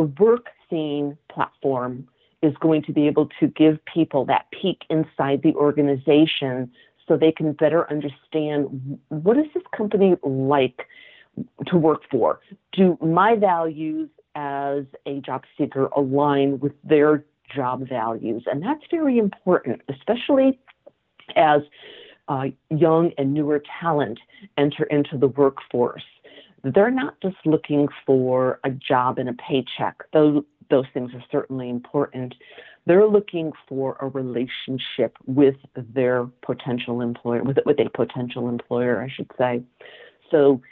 the 0.00 0.24
work 0.24 0.46
scene 0.70 1.18
platform 1.30 2.08
is 2.40 2.54
going 2.58 2.82
to 2.82 2.90
be 2.90 3.06
able 3.06 3.28
to 3.38 3.48
give 3.48 3.78
people 3.84 4.24
that 4.24 4.46
peek 4.50 4.78
inside 4.88 5.42
the 5.42 5.54
organization 5.56 6.70
so 7.06 7.18
they 7.18 7.30
can 7.30 7.52
better 7.52 7.90
understand 7.90 8.98
what 9.08 9.36
is 9.36 9.44
this 9.52 9.62
company 9.76 10.16
like 10.22 10.86
to 11.66 11.76
work 11.76 12.00
for? 12.10 12.40
Do 12.72 12.96
my 13.02 13.36
values 13.36 14.08
as 14.34 14.84
a 15.04 15.20
job 15.20 15.42
seeker 15.58 15.86
align 15.88 16.60
with 16.60 16.72
their 16.82 17.22
job 17.54 17.86
values? 17.86 18.44
And 18.50 18.62
that's 18.62 18.84
very 18.90 19.18
important, 19.18 19.82
especially 19.90 20.58
as 21.36 21.60
uh, 22.28 22.44
young 22.70 23.12
and 23.18 23.34
newer 23.34 23.62
talent 23.82 24.18
enter 24.56 24.84
into 24.84 25.18
the 25.18 25.28
workforce 25.28 26.04
they're 26.62 26.90
not 26.90 27.20
just 27.20 27.36
looking 27.44 27.88
for 28.06 28.60
a 28.64 28.70
job 28.70 29.18
and 29.18 29.28
a 29.28 29.34
paycheck. 29.34 29.96
Those 30.12 30.42
those 30.70 30.86
things 30.94 31.12
are 31.14 31.24
certainly 31.30 31.68
important, 31.68 32.34
They're 32.86 33.06
looking 33.06 33.52
for 33.68 33.96
a 34.00 34.08
relationship 34.08 35.16
with 35.26 35.56
their 35.76 36.26
potential 36.42 37.02
employer, 37.02 37.42
with, 37.42 37.58
with 37.66 37.78
a 37.78 37.90
potential 37.90 38.48
employer, 38.48 39.02
I 39.02 39.08
should 39.12 39.30
say. 39.36 39.62
So 40.30 40.62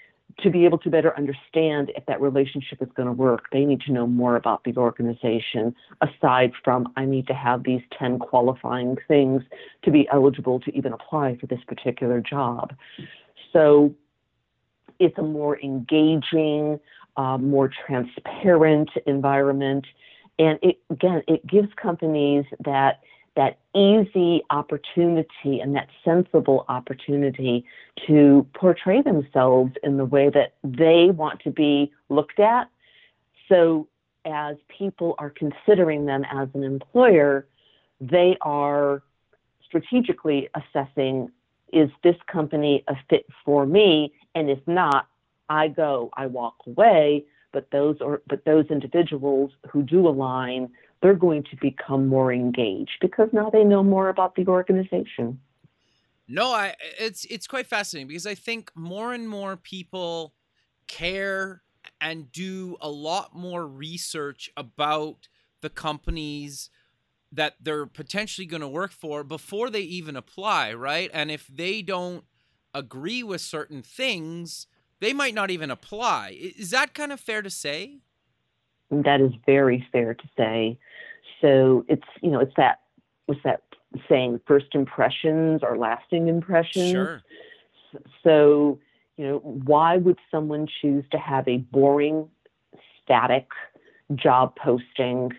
to 0.41 0.51
be 0.51 0.65
able 0.65 0.79
to 0.79 0.91
better 0.91 1.17
understand 1.17 1.91
if 1.97 2.07
that 2.07 2.21
relationship 2.21 2.81
is 2.81 2.89
going 2.97 3.07
to 3.07 3.13
work, 3.13 3.47
they 3.53 3.65
need 3.65 3.81
to 3.83 3.93
know 3.93 4.07
more 4.07 4.37
about 4.37 4.63
the 4.65 4.75
organization 4.77 5.75
aside 6.01 6.53
from 6.65 6.93
I 6.97 7.05
need 7.05 7.27
to 7.27 7.35
have 7.35 7.65
these 7.65 7.83
10 7.99 8.19
qualifying 8.21 8.97
things 9.09 9.43
to 9.83 9.91
be 9.91 10.09
eligible 10.13 10.61
to 10.61 10.77
even 10.77 10.93
apply 10.93 11.37
for 11.41 11.47
this 11.47 11.61
particular 11.67 12.21
job. 12.21 12.75
So 13.53 13.95
it's 14.99 15.17
a 15.19 15.23
more 15.23 15.59
engaging, 15.61 16.79
uh, 17.17 17.39
more 17.39 17.71
transparent 17.87 18.91
environment. 19.07 19.87
And 20.39 20.59
it, 20.63 20.79
again, 20.91 21.23
it 21.27 21.47
gives 21.47 21.69
companies 21.81 22.45
that 22.65 23.01
that 23.37 23.59
easy 23.73 24.43
opportunity 24.51 25.61
and 25.61 25.77
that 25.77 25.87
sensible 26.05 26.65
opportunity 26.69 27.65
to 28.05 28.45
portray 28.53 29.01
themselves 29.01 29.71
in 29.85 29.97
the 29.97 30.05
way 30.05 30.29
that 30.29 30.55
they 30.65 31.11
want 31.13 31.41
to 31.41 31.51
be 31.51 31.93
looked 32.09 32.41
at. 32.41 32.69
So, 33.49 33.87
as 34.25 34.57
people 34.77 35.15
are 35.19 35.31
considering 35.31 36.05
them 36.05 36.25
as 36.33 36.49
an 36.53 36.65
employer, 36.65 37.47
they 38.01 38.37
are 38.43 39.03
strategically 39.65 40.49
assessing 40.57 41.31
is 41.73 41.91
this 42.03 42.17
company 42.31 42.85
a 42.89 42.95
fit 43.09 43.27
for 43.45 43.67
me? 43.67 44.13
And 44.35 44.51
if 44.51 44.61
not, 44.67 45.07
I 45.49 45.69
go, 45.69 46.11
I 46.15 46.27
walk 46.27 46.57
away. 46.67 47.25
But 47.51 47.71
those 47.71 47.97
or 48.03 48.21
but 48.29 48.45
those 48.45 48.67
individuals 48.67 49.53
who 49.71 49.83
do 49.83 50.07
align 50.07 50.69
they're 51.01 51.15
going 51.15 51.45
to 51.45 51.57
become 51.57 52.09
more 52.09 52.33
engaged 52.33 52.99
because 53.01 53.29
now 53.33 53.51
they 53.51 53.65
know 53.65 53.83
more 53.83 54.09
about 54.09 54.35
the 54.35 54.47
organization. 54.47 55.41
No, 56.27 56.53
I 56.53 56.75
it's 56.99 57.25
it's 57.27 57.47
quite 57.47 57.67
fascinating 57.67 58.09
because 58.09 58.27
I 58.27 58.35
think 58.35 58.71
more 58.75 59.15
and 59.15 59.29
more 59.29 59.57
people 59.57 60.35
care 60.87 61.63
and 62.01 62.31
do 62.31 62.77
a 62.81 62.91
lot 62.91 63.35
more 63.35 63.67
research 63.67 64.51
about 64.57 65.29
the 65.63 65.71
companies 65.71 66.71
that 67.31 67.55
they're 67.61 67.87
potentially 67.87 68.47
going 68.47 68.61
to 68.61 68.69
work 68.69 68.93
for 68.93 69.23
before 69.23 69.71
they 69.71 69.81
even 69.81 70.17
apply, 70.17 70.73
right? 70.73 71.11
And 71.13 71.31
if 71.31 71.47
they 71.47 71.83
don't 71.83 72.25
agree 72.75 73.23
with 73.23 73.41
certain 73.41 73.83
things, 73.83 74.67
they 75.01 75.13
might 75.13 75.35
not 75.35 75.51
even 75.51 75.71
apply. 75.71 76.37
Is 76.39 76.71
that 76.71 76.95
kind 76.95 77.13
of 77.13 77.21
fair 77.21 77.43
to 77.43 77.51
say? 77.51 77.99
That 78.91 79.21
is 79.21 79.33
very 79.47 79.87
fair 79.93 80.15
to 80.15 80.25
say. 80.37 80.79
So 81.41 81.85
it's 81.89 82.07
you 82.23 82.31
know 82.31 82.41
it's 82.41 82.55
that 82.57 82.81
what's 83.27 83.43
that 83.45 83.63
saying? 84.09 84.41
First 84.47 84.75
impressions 84.75 85.63
are 85.63 85.77
lasting 85.77 86.29
impressions. 86.29 86.91
Sure. 86.91 87.23
So 88.25 88.79
you 89.17 89.27
know 89.27 89.39
why 89.39 89.99
would 89.99 90.19
someone 90.31 90.67
choose 90.81 91.05
to 91.13 91.19
have 91.19 91.47
a 91.47 91.59
boring, 91.59 92.29
static 93.03 93.49
job 94.15 94.57
posting 94.57 95.33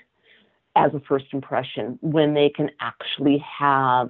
as 0.76 0.94
a 0.94 1.00
first 1.02 1.26
impression 1.34 1.98
when 2.02 2.34
they 2.34 2.50
can 2.50 2.70
actually 2.80 3.44
have 3.60 4.10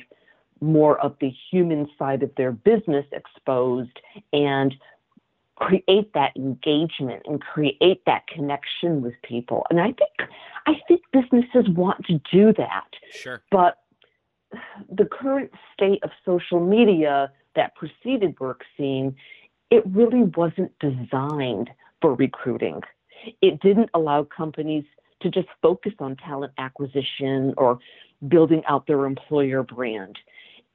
more 0.62 1.00
of 1.00 1.16
the 1.22 1.32
human 1.52 1.88
side 1.98 2.22
of 2.22 2.32
their 2.36 2.52
business 2.52 3.06
exposed 3.12 3.98
and 4.34 4.76
create 5.56 6.14
that 6.14 6.32
engagement 6.36 7.22
and 7.26 7.42
create 7.42 8.02
that 8.06 8.28
connection 8.28 9.02
with 9.02 9.14
people. 9.24 9.66
And 9.70 9.80
I 9.80 9.88
think 9.94 10.30
I 10.66 10.74
think 10.88 11.02
businesses 11.12 11.70
want 11.70 12.06
to 12.06 12.20
do 12.32 12.54
that. 12.58 12.88
Sure. 13.12 13.42
But 13.52 13.78
the 14.90 15.06
current 15.06 15.52
state 15.74 16.04
of 16.04 16.12
social 16.26 16.60
media 16.60 17.32
that 17.56 17.76
preceded 17.76 18.36
WorkScene, 18.36 19.14
it 19.70 19.84
really 19.86 20.24
wasn't 20.24 20.72
designed 20.80 21.70
for 22.02 22.16
recruiting. 22.16 22.82
It 23.42 23.62
didn't 23.62 23.90
allow 23.94 24.24
companies 24.24 24.86
to 25.22 25.30
just 25.30 25.48
focus 25.62 25.94
on 26.00 26.16
talent 26.16 26.54
acquisition 26.58 27.54
or 27.58 27.80
building 28.28 28.64
out 28.68 28.88
their 28.88 29.06
employer 29.06 29.64
brand. 29.64 30.18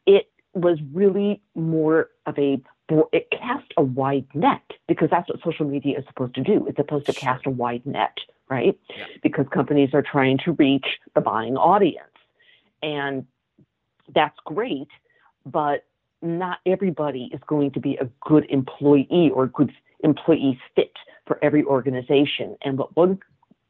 It 0.06 0.30
was 0.54 0.78
really 0.92 1.40
more 1.54 2.10
of 2.26 2.38
a 2.38 2.60
it 3.12 3.28
cast 3.30 3.72
a 3.78 3.82
wide 3.82 4.26
net 4.34 4.62
because 4.86 5.08
that's 5.10 5.28
what 5.28 5.40
social 5.42 5.66
media 5.66 5.98
is 5.98 6.04
supposed 6.06 6.34
to 6.34 6.42
do. 6.42 6.66
It's 6.66 6.76
supposed 6.76 7.06
to 7.06 7.14
cast 7.14 7.46
a 7.46 7.50
wide 7.50 7.86
net, 7.86 8.18
right? 8.50 8.78
Yeah. 8.90 9.06
Because 9.22 9.46
companies 9.52 9.90
are 9.94 10.02
trying 10.02 10.38
to 10.44 10.52
reach 10.52 10.86
the 11.14 11.22
buying 11.22 11.56
audience. 11.56 12.08
And 12.82 13.26
that's 14.14 14.36
great, 14.44 14.88
but 15.46 15.86
not 16.20 16.58
everybody 16.66 17.30
is 17.32 17.40
going 17.46 17.70
to 17.72 17.80
be 17.80 17.96
a 17.96 18.08
good 18.20 18.44
employee 18.50 19.30
or 19.34 19.44
a 19.44 19.48
good 19.48 19.72
employee 20.00 20.60
fit 20.74 20.92
for 21.26 21.38
every 21.42 21.64
organization. 21.64 22.56
And 22.62 22.76
what 22.78 22.94
one 22.94 23.18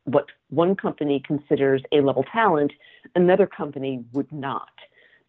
what 0.04 0.26
one 0.50 0.76
company 0.76 1.22
considers 1.26 1.82
a 1.92 2.00
level 2.00 2.24
talent, 2.32 2.72
another 3.14 3.46
company 3.46 4.04
would 4.12 4.30
not 4.32 4.68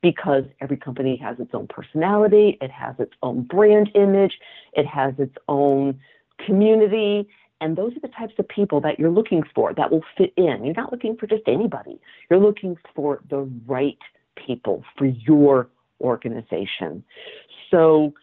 because 0.01 0.43
every 0.61 0.77
company 0.77 1.17
has 1.17 1.39
its 1.39 1.49
own 1.53 1.67
personality, 1.67 2.57
it 2.61 2.69
has 2.69 2.93
its 2.99 3.13
own 3.23 3.41
brand 3.41 3.89
image, 3.95 4.37
it 4.73 4.85
has 4.85 5.15
its 5.17 5.35
own 5.47 5.99
community. 6.45 7.27
And 7.59 7.75
those 7.75 7.93
are 7.95 8.01
the 8.01 8.09
types 8.09 8.33
of 8.37 8.47
people 8.47 8.79
that 8.81 8.99
you're 8.99 9.09
looking 9.09 9.41
for 9.55 9.73
that 9.73 9.89
will 9.89 10.03
fit 10.15 10.31
in. 10.37 10.63
You're 10.63 10.75
not 10.75 10.91
looking 10.91 11.17
for 11.17 11.25
just 11.25 11.43
anybody, 11.47 11.99
you're 12.29 12.39
looking 12.39 12.77
for 12.93 13.21
the 13.29 13.49
right 13.65 13.97
people 14.35 14.83
for 14.95 15.05
your 15.05 15.69
organization. 16.01 17.03
So, 17.71 18.13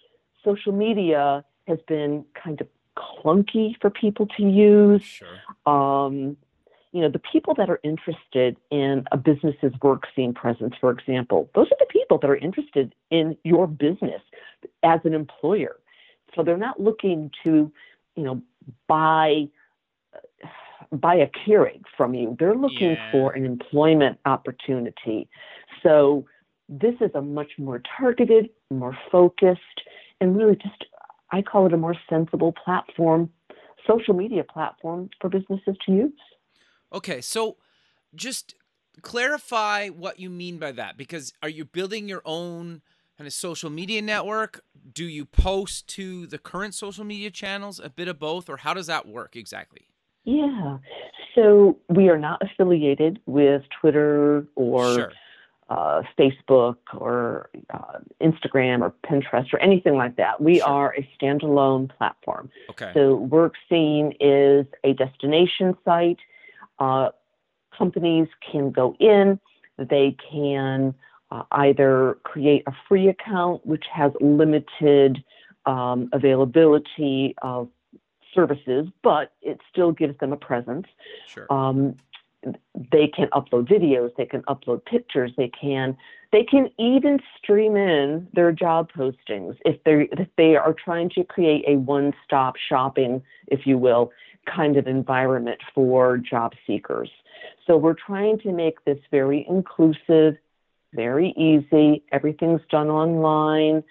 social 0.45 0.73
media 0.73 1.45
has 1.67 1.79
been 1.89 2.25
kind 2.41 2.61
of 2.61 2.69
clunky 2.97 3.75
for 3.81 3.91
people 3.91 4.27
to 4.37 4.43
use. 4.43 5.03
Sure. 5.03 5.29
Um, 5.67 6.37
you 6.93 7.01
know, 7.01 7.09
the 7.09 7.19
people 7.21 7.55
that 7.55 7.71
are 7.71 7.81
interested 7.83 8.57
in 8.71 9.05
a 9.13 9.17
business's 9.17 9.73
work 9.83 10.03
scene 10.15 10.35
presence, 10.35 10.75
for 10.79 10.91
example, 10.91 11.49
those 11.55 11.69
are 11.69 11.77
the 11.81 11.87
people 11.87 12.19
that 12.19 12.29
are 12.29 12.37
interested 12.37 12.95
in 13.11 13.37
your 13.45 13.67
business 13.67 14.21
as 14.83 15.01
an 15.05 15.15
employer. 15.15 15.77
So 16.35 16.43
they're 16.43 16.59
not 16.59 16.81
looking 16.81 17.31
to, 17.45 17.73
you 18.17 18.23
know, 18.23 18.43
buy 18.89 19.49
buy 20.91 21.15
a 21.15 21.29
Keurig 21.29 21.83
from 21.97 22.13
you. 22.13 22.37
They're 22.39 22.55
looking 22.55 22.91
Yeah. 22.91 23.13
for 23.13 23.33
an 23.33 23.47
employment 23.47 24.19
opportunity. 24.27 25.27
So 25.83 26.27
this 26.69 26.95
is 27.01 27.11
a 27.15 27.23
much 27.23 27.59
more 27.59 27.81
targeted, 27.97 28.51
more 28.71 28.97
focused, 29.11 29.83
and 30.21 30.37
really 30.37 30.57
just 30.57 30.85
I 31.33 31.43
call 31.43 31.67
it 31.67 31.73
a 31.73 31.77
more 31.77 31.97
sensible 32.09 32.53
platform, 32.53 33.31
social 33.87 34.15
media 34.15 34.45
platform 34.45 35.11
for 35.21 35.31
businesses 35.31 35.77
to 35.87 35.93
use. 35.93 36.13
Okay, 36.93 37.21
so 37.21 37.57
just 38.15 38.55
clarify 39.01 39.89
what 39.89 40.21
you 40.21 40.29
mean 40.29 40.59
by 40.59 40.73
that 40.73 40.99
because 40.99 41.33
are 41.43 41.49
you 41.49 41.65
building 41.65 42.09
your 42.09 42.21
own 42.27 42.83
kind 43.17 43.27
of 43.27 43.33
social 43.33 43.71
media 43.71 44.03
network? 44.03 44.61
Do 44.93 45.05
you 45.05 45.25
post 45.25 45.89
to 45.89 46.27
the 46.27 46.39
current 46.39 46.75
social 46.75 47.05
media 47.05 47.31
channels, 47.31 47.81
a 47.83 47.89
bit 47.89 48.09
of 48.09 48.19
both, 48.19 48.51
or 48.51 48.59
how 48.59 48.75
does 48.75 48.87
that 48.89 49.09
work 49.09 49.35
exactly? 49.35 49.89
Yeah. 50.25 50.79
So 51.35 51.79
we 51.89 52.11
are 52.11 52.19
not 52.19 52.43
affiliated 52.43 53.21
with 53.25 53.63
Twitter 53.81 54.47
or 54.55 54.95
Sure. 54.95 55.13
Uh, 55.69 56.03
Facebook 56.19 56.77
or 56.95 57.51
uh, 57.73 57.99
Instagram 58.21 58.83
or 58.83 58.93
Pinterest 59.07 59.53
or 59.53 59.59
anything 59.61 59.97
like 59.97 60.17
that. 60.17 60.41
We 60.41 60.59
Sure. 60.59 60.69
are 60.69 60.95
a 60.95 61.09
standalone 61.17 61.91
platform. 61.97 62.51
Okay. 62.71 62.91
So 62.95 63.27
WorkScene 63.31 64.17
is 64.21 64.67
a 64.85 64.93
destination 64.93 65.77
site. 65.85 66.19
Uh, 66.79 67.11
companies 67.77 68.29
can 68.51 68.71
go 68.71 68.95
in, 69.01 69.41
they 69.79 70.17
can 70.31 70.95
uh, 71.31 71.45
either 71.53 72.19
create 72.25 72.63
a 72.67 72.73
free 72.89 73.09
account, 73.09 73.65
which 73.65 73.85
has 73.91 74.13
limited 74.21 75.25
um, 75.65 76.11
availability 76.13 77.35
of 77.41 77.69
services, 78.35 78.87
but 79.03 79.33
it 79.41 79.59
still 79.71 79.93
gives 79.93 80.19
them 80.19 80.33
a 80.33 80.37
presence. 80.37 80.87
Sure. 81.27 81.47
Um, 81.51 81.97
they 82.93 83.07
can 83.09 83.29
upload 83.29 83.69
videos, 83.69 84.11
they 84.17 84.27
can 84.27 84.43
upload 84.43 84.85
pictures, 84.85 85.33
they 85.37 85.49
can 85.49 85.97
they 86.33 86.45
can 86.45 86.71
even 86.79 87.19
stream 87.37 87.77
in 87.77 88.27
their 88.33 88.53
job 88.53 88.91
postings 88.97 89.57
if 89.65 89.83
they 89.85 90.09
if 90.13 90.29
they 90.37 90.57
are 90.57 90.75
trying 90.75 91.11
to 91.11 91.25
create 91.25 91.65
a 91.67 91.77
one-stop 91.77 92.55
shopping, 92.69 93.23
if 93.49 93.67
you 93.67 93.77
will, 93.79 94.11
kind 94.47 94.77
of 94.77 94.87
environment 94.87 95.61
for 95.75 96.17
job 96.19 96.53
seekers. 96.67 97.11
So 97.67 97.77
we're 97.77 97.95
trying 97.95 98.39
to 98.41 98.53
make 98.53 98.85
this 98.85 98.99
very 99.11 99.47
inclusive, 99.49 100.37
very 100.95 101.35
easy. 101.37 102.03
Everything's 102.13 102.63
done 102.71 102.89
online. 102.89 103.85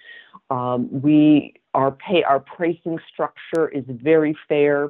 Um, 0.49 0.89
we 1.01 1.53
our 1.73 1.91
pay 1.91 2.23
our 2.23 2.39
pricing 2.39 2.99
structure 3.13 3.69
is 3.69 3.85
very 3.87 4.35
fair. 4.49 4.89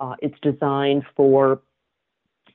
Uh, 0.00 0.14
it's 0.20 0.38
designed 0.40 1.04
for 1.16 1.60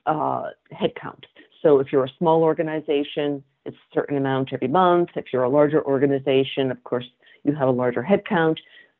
uh, 0.06 0.50
headcount. 0.72 1.24
So 1.62 1.78
if 1.78 1.92
you're 1.92 2.04
a 2.04 2.12
small 2.18 2.42
organization, 2.42 3.42
it's 3.64 3.76
a 3.76 3.94
certain 3.94 4.16
amount 4.16 4.52
every 4.52 4.68
month. 4.68 5.10
If 5.16 5.26
you're 5.32 5.44
a 5.44 5.48
larger 5.48 5.82
organization, 5.84 6.70
of 6.70 6.82
course, 6.84 7.06
you 7.44 7.54
have 7.54 7.68
a 7.68 7.72
larger 7.72 8.02
headcount, 8.02 8.58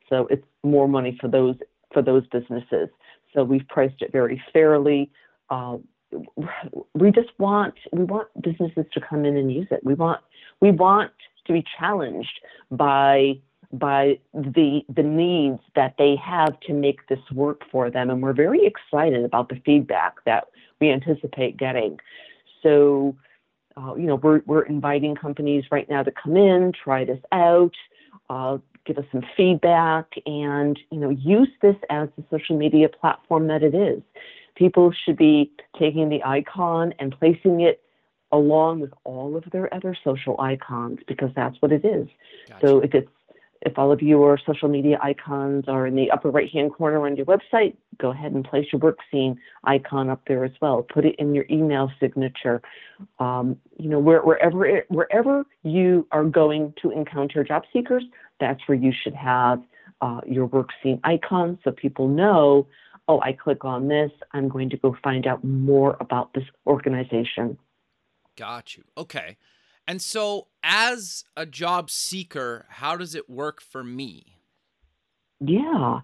so 0.08 0.26
it's 0.28 0.44
more 0.62 0.88
money 0.88 1.16
for 1.20 1.28
those 1.28 1.56
for 1.92 2.02
those 2.02 2.26
businesses. 2.28 2.88
So 3.32 3.44
we've 3.44 3.66
priced 3.68 4.00
it 4.00 4.12
very 4.12 4.42
fairly. 4.52 5.10
Uh, 5.50 5.78
we 6.94 7.10
just 7.10 7.30
want 7.38 7.74
we 7.92 8.04
want 8.04 8.28
businesses 8.40 8.84
to 8.92 9.00
come 9.00 9.24
in 9.24 9.36
and 9.36 9.52
use 9.52 9.66
it. 9.70 9.80
We 9.84 9.94
want 9.94 10.20
we 10.60 10.70
want 10.70 11.10
to 11.46 11.52
be 11.52 11.64
challenged 11.78 12.40
by 12.70 13.34
by 13.72 14.18
the 14.32 14.82
the 14.94 15.02
needs 15.02 15.60
that 15.74 15.94
they 15.98 16.16
have 16.16 16.58
to 16.60 16.72
make 16.72 17.06
this 17.08 17.20
work 17.32 17.62
for 17.70 17.90
them. 17.90 18.10
And 18.10 18.22
we're 18.22 18.32
very 18.32 18.66
excited 18.66 19.24
about 19.24 19.48
the 19.48 19.60
feedback 19.64 20.24
that 20.24 20.48
we 20.80 20.90
anticipate 20.90 21.56
getting. 21.56 21.98
So 22.62 23.16
uh, 23.76 23.94
you 23.94 24.06
know 24.06 24.16
we're, 24.16 24.42
we're 24.46 24.64
inviting 24.64 25.14
companies 25.14 25.64
right 25.70 25.88
now 25.88 26.02
to 26.02 26.12
come 26.12 26.36
in 26.36 26.72
try 26.72 27.04
this 27.04 27.20
out 27.32 27.74
uh, 28.30 28.58
give 28.84 28.98
us 28.98 29.04
some 29.12 29.22
feedback 29.36 30.06
and 30.26 30.78
you 30.90 30.98
know 30.98 31.10
use 31.10 31.48
this 31.62 31.76
as 31.90 32.08
the 32.16 32.24
social 32.30 32.56
media 32.56 32.88
platform 32.88 33.46
that 33.48 33.62
it 33.62 33.74
is. 33.74 34.02
People 34.54 34.92
should 35.04 35.16
be 35.16 35.50
taking 35.78 36.08
the 36.08 36.22
icon 36.22 36.94
and 36.98 37.16
placing 37.18 37.60
it 37.60 37.80
along 38.30 38.80
with 38.80 38.92
all 39.04 39.36
of 39.36 39.44
their 39.52 39.72
other 39.74 39.96
social 40.04 40.40
icons 40.40 40.98
because 41.06 41.30
that's 41.34 41.56
what 41.60 41.72
it 41.72 41.84
is. 41.84 42.08
Gotcha. 42.48 42.66
so 42.66 42.80
if 42.80 42.94
it's 42.94 43.08
if 43.64 43.78
all 43.78 43.90
of 43.90 44.02
your 44.02 44.38
social 44.46 44.68
media 44.68 44.98
icons 45.02 45.64
are 45.68 45.86
in 45.86 45.96
the 45.96 46.10
upper 46.10 46.30
right 46.30 46.50
hand 46.50 46.72
corner 46.72 47.04
on 47.06 47.16
your 47.16 47.26
website, 47.26 47.76
go 47.98 48.10
ahead 48.10 48.32
and 48.32 48.44
place 48.44 48.66
your 48.72 48.80
work 48.80 48.98
scene 49.10 49.38
icon 49.64 50.10
up 50.10 50.20
there 50.26 50.44
as 50.44 50.52
well. 50.60 50.82
Put 50.82 51.04
it 51.04 51.14
in 51.18 51.34
your 51.34 51.46
email 51.50 51.90
signature. 51.98 52.60
Um, 53.18 53.56
you 53.78 53.88
know, 53.88 53.98
where, 53.98 54.20
wherever 54.22 54.66
it, 54.66 54.86
wherever 54.88 55.44
you 55.62 56.06
are 56.12 56.24
going 56.24 56.74
to 56.82 56.90
encounter 56.90 57.42
job 57.42 57.62
seekers, 57.72 58.04
that's 58.40 58.60
where 58.66 58.78
you 58.78 58.92
should 58.92 59.14
have 59.14 59.62
uh, 60.00 60.20
your 60.26 60.46
work 60.46 60.68
scene 60.82 61.00
icon 61.04 61.58
so 61.64 61.70
people 61.70 62.08
know, 62.08 62.66
oh, 63.08 63.20
I 63.20 63.32
click 63.32 63.64
on 63.64 63.88
this, 63.88 64.10
I'm 64.32 64.48
going 64.48 64.70
to 64.70 64.76
go 64.76 64.96
find 65.02 65.26
out 65.26 65.42
more 65.44 65.96
about 66.00 66.32
this 66.34 66.44
organization. 66.66 67.58
Got 68.36 68.76
you. 68.76 68.84
Okay. 68.96 69.36
And 69.86 70.00
so, 70.00 70.48
as 70.62 71.24
a 71.36 71.44
job 71.44 71.90
seeker, 71.90 72.66
how 72.68 72.96
does 72.96 73.14
it 73.14 73.28
work 73.28 73.60
for 73.60 73.84
me? 73.84 74.38
Yeah. 75.40 76.00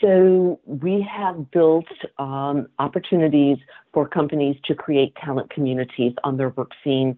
So, 0.00 0.60
we 0.64 1.06
have 1.10 1.50
built 1.50 1.86
um, 2.18 2.68
opportunities 2.78 3.58
for 3.92 4.08
companies 4.08 4.56
to 4.64 4.74
create 4.74 5.14
talent 5.16 5.50
communities 5.50 6.14
on 6.24 6.36
their 6.36 6.50
WorkScene 6.50 7.16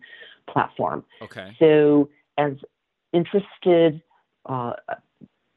platform. 0.48 1.04
Okay. 1.22 1.56
So, 1.58 2.08
as 2.36 2.52
interested 3.12 4.02
uh, 4.46 4.72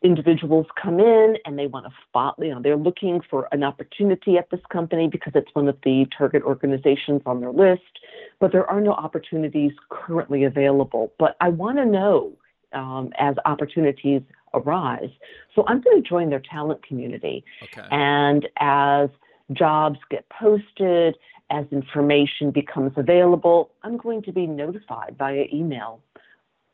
individuals 0.01 0.65
come 0.81 0.99
in 0.99 1.35
and 1.45 1.59
they 1.59 1.67
want 1.67 1.85
to 1.85 1.91
spot, 2.07 2.35
you 2.39 2.49
know, 2.49 2.61
they're 2.61 2.77
looking 2.77 3.19
for 3.29 3.49
an 3.51 3.63
opportunity 3.63 4.37
at 4.37 4.49
this 4.49 4.61
company 4.71 5.09
because 5.09 5.33
it's 5.35 5.49
one 5.53 5.67
of 5.67 5.77
the 5.83 6.05
target 6.17 6.41
organizations 6.43 7.21
on 7.25 7.41
their 7.41 7.51
list, 7.51 7.99
but 8.39 8.51
there 8.51 8.65
are 8.69 8.79
no 8.79 8.91
opportunities 8.91 9.71
currently 9.89 10.45
available. 10.45 11.11
But 11.19 11.35
I 11.41 11.49
want 11.49 11.77
to 11.77 11.85
know 11.85 12.31
um, 12.71 13.11
as 13.17 13.35
opportunities 13.45 14.21
arise. 14.53 15.09
So 15.53 15.65
I'm 15.67 15.81
going 15.81 16.01
to 16.01 16.07
join 16.07 16.29
their 16.29 16.41
talent 16.49 16.85
community. 16.85 17.43
Okay. 17.63 17.87
And 17.91 18.47
as 18.59 19.09
jobs 19.51 19.99
get 20.09 20.27
posted, 20.29 21.17
as 21.51 21.65
information 21.71 22.51
becomes 22.51 22.93
available, 22.95 23.71
I'm 23.83 23.97
going 23.97 24.21
to 24.23 24.31
be 24.31 24.45
notified 24.45 25.15
via 25.17 25.45
email 25.51 25.99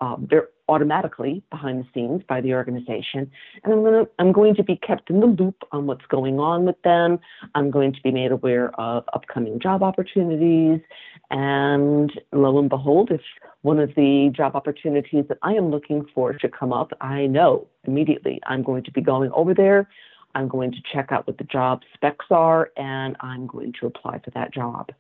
um, 0.02 0.28
they're 0.30 0.50
automatically 0.68 1.44
behind 1.52 1.84
the 1.84 1.88
scenes 1.94 2.22
by 2.28 2.42
the 2.42 2.54
organization, 2.54 3.32
and 3.64 3.74
I'm 3.74 3.82
going 3.82 4.06
to 4.06 4.12
I'm 4.20 4.32
going 4.32 4.56
to 4.56 4.64
be 4.64 4.76
kept 4.76 5.10
in 5.10 5.20
the 5.20 5.28
loop 5.28 5.64
on 5.72 5.86
what's 5.88 6.06
going 6.08 6.40
on 6.40 6.66
with 6.66 6.82
them. 6.84 7.20
I'm 7.54 7.72
going 7.72 7.94
to 7.94 8.02
be 8.02 8.12
made 8.12 8.32
aware 8.32 8.78
of 8.80 9.06
upcoming 9.14 9.60
job 9.60 9.84
opportunities, 9.84 10.82
and 11.30 12.12
lo 12.34 12.60
and 12.60 12.70
behold, 12.70 13.12
if 13.12 13.22
one 13.62 13.80
of 13.80 13.96
the 13.96 14.32
job 14.36 14.56
opportunities 14.56 15.26
that 15.30 15.38
I 15.44 15.54
am 15.54 15.70
looking 15.72 16.06
for 16.14 16.38
should 16.40 16.58
come 16.58 16.74
up, 16.74 16.92
I 17.00 17.26
know 17.28 17.68
immediately 17.86 18.42
I'm 18.48 18.64
going 18.64 18.84
to 18.84 18.92
be 18.92 19.02
going 19.02 19.32
over 19.32 19.54
there. 19.54 19.90
I'm 20.36 20.50
going 20.50 20.72
to 20.74 20.78
check 20.94 21.12
out 21.12 21.26
what 21.26 21.38
the 21.38 21.46
job 21.46 21.82
specs 21.94 22.26
are, 22.30 22.72
and 22.76 23.16
I'm 23.22 23.48
going 23.48 23.74
to 23.80 23.88
apply 23.88 24.20
for 24.20 24.32
that 24.32 24.54
job. 24.54 24.92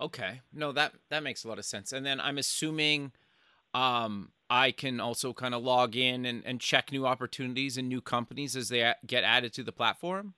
Okay, 0.00 0.40
no 0.52 0.72
that 0.72 0.94
that 1.10 1.22
makes 1.22 1.44
a 1.44 1.48
lot 1.48 1.58
of 1.58 1.64
sense. 1.64 1.92
And 1.92 2.04
then 2.04 2.20
I'm 2.20 2.38
assuming 2.38 3.12
um, 3.74 4.30
I 4.48 4.70
can 4.70 5.00
also 5.00 5.32
kind 5.32 5.54
of 5.54 5.62
log 5.62 5.96
in 5.96 6.24
and, 6.24 6.42
and 6.46 6.60
check 6.60 6.92
new 6.92 7.06
opportunities 7.06 7.76
and 7.76 7.88
new 7.88 8.00
companies 8.00 8.56
as 8.56 8.68
they 8.68 8.80
a- 8.80 8.96
get 9.06 9.24
added 9.24 9.52
to 9.54 9.62
the 9.62 9.72
platform? 9.72 10.34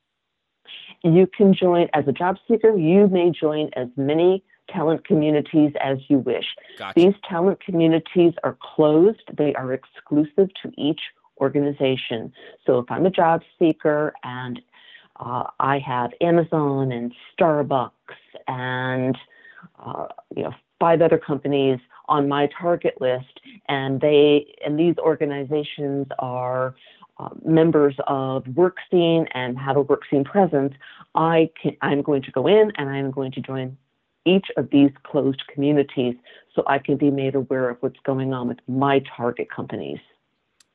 You 1.05 1.29
can 1.37 1.55
join 1.55 1.89
as 1.95 2.09
a 2.09 2.13
job 2.13 2.37
seeker. 2.49 2.77
You 2.77 3.09
may 3.09 3.31
join 3.31 3.71
as 3.77 3.89
many 3.97 4.43
talent 4.71 5.07
communities 5.07 5.73
as 5.83 5.99
you 6.09 6.19
wish. 6.19 6.45
Gotcha. 6.79 6.99
These 6.99 7.15
talent 7.29 7.61
communities 7.61 8.33
are 8.43 8.57
closed, 8.61 9.23
they 9.37 9.55
are 9.55 9.73
exclusive 9.73 10.49
to 10.63 10.73
each 10.77 11.01
organization. 11.41 12.33
So 12.67 12.79
if 12.79 12.91
I'm 12.91 13.07
a 13.07 13.11
job 13.11 13.43
seeker 13.59 14.13
and 14.25 14.61
uh, 15.21 15.45
I 15.61 15.79
have 15.79 16.11
Amazon 16.21 16.93
and 16.93 17.13
Starbucks 17.39 17.91
and 18.49 19.17
uh, 19.85 20.07
you 20.35 20.45
know 20.45 20.53
five 20.81 21.01
other 21.01 21.19
companies 21.19 21.79
on 22.09 22.29
my 22.29 22.49
target 22.59 23.01
list, 23.01 23.41
and 23.69 24.01
they 24.01 24.55
and 24.65 24.79
these 24.79 24.97
organizations 24.99 26.07
are 26.19 26.75
uh, 27.19 27.31
members 27.45 27.95
of 28.07 28.45
WorkScene 28.45 29.27
and 29.33 29.59
have 29.59 29.77
a 29.77 29.85
WorkScene 29.85 30.25
presence. 30.25 30.75
I 31.15 31.51
can, 31.61 31.77
I'm 31.81 32.03
going 32.03 32.23
to 32.23 32.31
go 32.31 32.47
in 32.47 32.73
and 32.77 32.91
I'm 32.91 33.11
going 33.11 33.33
to 33.33 33.41
join 33.41 33.77
each 34.27 34.47
of 34.57 34.69
these 34.71 34.91
closed 35.05 35.43
communities 35.53 36.15
so 36.55 36.63
I 36.67 36.79
can 36.79 36.97
be 36.97 37.11
made 37.11 37.35
aware 37.35 37.71
of 37.71 37.79
what's 37.81 38.01
going 38.05 38.35
on 38.35 38.49
with 38.49 38.59
my 38.67 39.03
target 39.17 39.49
companies. 39.51 40.01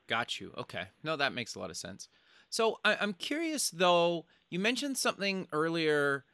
Got 0.08 0.40
you. 0.40 0.52
Okay. 0.58 0.86
No, 1.04 1.16
that 1.16 1.34
makes 1.34 1.56
a 1.56 1.60
lot 1.60 1.70
of 1.70 1.78
sense. 1.78 2.08
So 2.50 2.80
I, 2.84 2.96
am 2.96 3.14
curious 3.14 3.70
though, 3.70 4.26
you 4.50 4.60
mentioned 4.60 4.98
something 4.98 5.48
earlier 5.52 6.26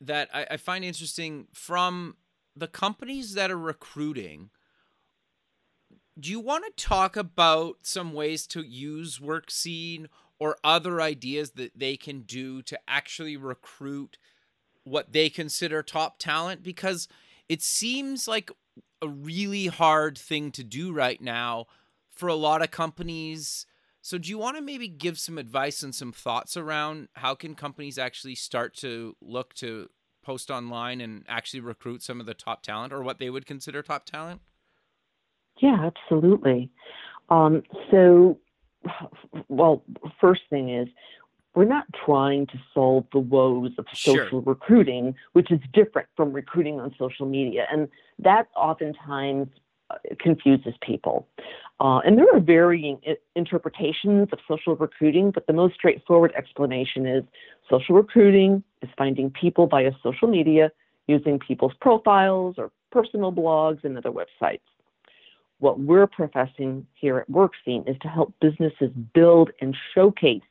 that 0.00 0.28
I, 0.32 0.46
I 0.52 0.56
find 0.56 0.84
interesting 0.84 1.48
from 1.52 2.16
the 2.58 2.68
companies 2.68 3.34
that 3.34 3.50
are 3.50 3.58
recruiting 3.58 4.50
do 6.18 6.30
you 6.30 6.40
want 6.40 6.64
to 6.64 6.84
talk 6.84 7.16
about 7.16 7.76
some 7.82 8.12
ways 8.12 8.46
to 8.48 8.62
use 8.62 9.18
WorkScene 9.18 10.06
or 10.38 10.56
other 10.64 11.00
ideas 11.00 11.52
that 11.52 11.78
they 11.78 11.96
can 11.96 12.22
do 12.22 12.60
to 12.62 12.78
actually 12.88 13.36
recruit 13.36 14.18
what 14.84 15.12
they 15.12 15.28
consider 15.28 15.82
top 15.82 16.18
talent? 16.18 16.62
Because 16.62 17.06
it 17.48 17.62
seems 17.62 18.26
like 18.26 18.50
a 19.00 19.08
really 19.08 19.66
hard 19.66 20.18
thing 20.18 20.50
to 20.52 20.64
do 20.64 20.92
right 20.92 21.20
now 21.20 21.66
for 22.10 22.28
a 22.28 22.34
lot 22.34 22.62
of 22.62 22.72
companies. 22.72 23.64
So 24.02 24.18
do 24.18 24.28
you 24.28 24.38
want 24.38 24.56
to 24.56 24.62
maybe 24.62 24.88
give 24.88 25.20
some 25.20 25.38
advice 25.38 25.84
and 25.84 25.94
some 25.94 26.12
thoughts 26.12 26.56
around 26.56 27.08
how 27.14 27.36
can 27.36 27.54
companies 27.54 27.96
actually 27.96 28.34
start 28.34 28.74
to 28.78 29.14
look 29.20 29.54
to 29.54 29.88
post 30.28 30.50
online 30.50 31.00
and 31.00 31.24
actually 31.26 31.58
recruit 31.58 32.02
some 32.02 32.20
of 32.20 32.26
the 32.26 32.34
top 32.34 32.62
talent 32.62 32.92
or 32.92 33.02
what 33.02 33.18
they 33.18 33.30
would 33.30 33.46
consider 33.46 33.80
top 33.80 34.04
talent? 34.04 34.42
Yeah, 35.58 35.90
absolutely. 35.90 36.70
Um, 37.30 37.62
so, 37.90 38.38
well, 39.48 39.82
first 40.20 40.42
thing 40.50 40.68
is, 40.68 40.86
we're 41.54 41.64
not 41.64 41.86
trying 42.04 42.46
to 42.48 42.58
solve 42.74 43.06
the 43.10 43.18
woes 43.18 43.70
of 43.78 43.86
social 43.94 44.26
sure. 44.28 44.40
recruiting, 44.42 45.14
which 45.32 45.50
is 45.50 45.60
different 45.72 46.08
from 46.14 46.34
recruiting 46.34 46.78
on 46.78 46.94
social 46.98 47.24
media. 47.24 47.64
And 47.72 47.88
that 48.18 48.48
oftentimes 48.54 49.48
confuses 50.20 50.74
people. 50.80 51.26
Uh, 51.80 51.98
and 52.04 52.18
there 52.18 52.26
are 52.34 52.40
varying 52.40 53.00
interpretations 53.36 54.28
of 54.32 54.38
social 54.48 54.74
recruiting, 54.76 55.30
but 55.30 55.46
the 55.46 55.52
most 55.52 55.74
straightforward 55.74 56.32
explanation 56.36 57.06
is 57.06 57.24
social 57.70 57.94
recruiting 57.94 58.62
is 58.82 58.88
finding 58.96 59.30
people 59.30 59.66
via 59.66 59.92
social 60.02 60.28
media 60.28 60.70
using 61.06 61.38
people's 61.38 61.72
profiles 61.80 62.56
or 62.58 62.70
personal 62.90 63.32
blogs 63.32 63.82
and 63.84 63.96
other 63.96 64.10
websites. 64.10 64.60
What 65.60 65.80
we're 65.80 66.06
professing 66.06 66.86
here 66.94 67.18
at 67.18 67.30
WorkScene 67.30 67.88
is 67.88 67.96
to 68.02 68.08
help 68.08 68.32
businesses 68.40 68.90
build 69.12 69.50
and 69.60 69.76
showcase 69.94 70.42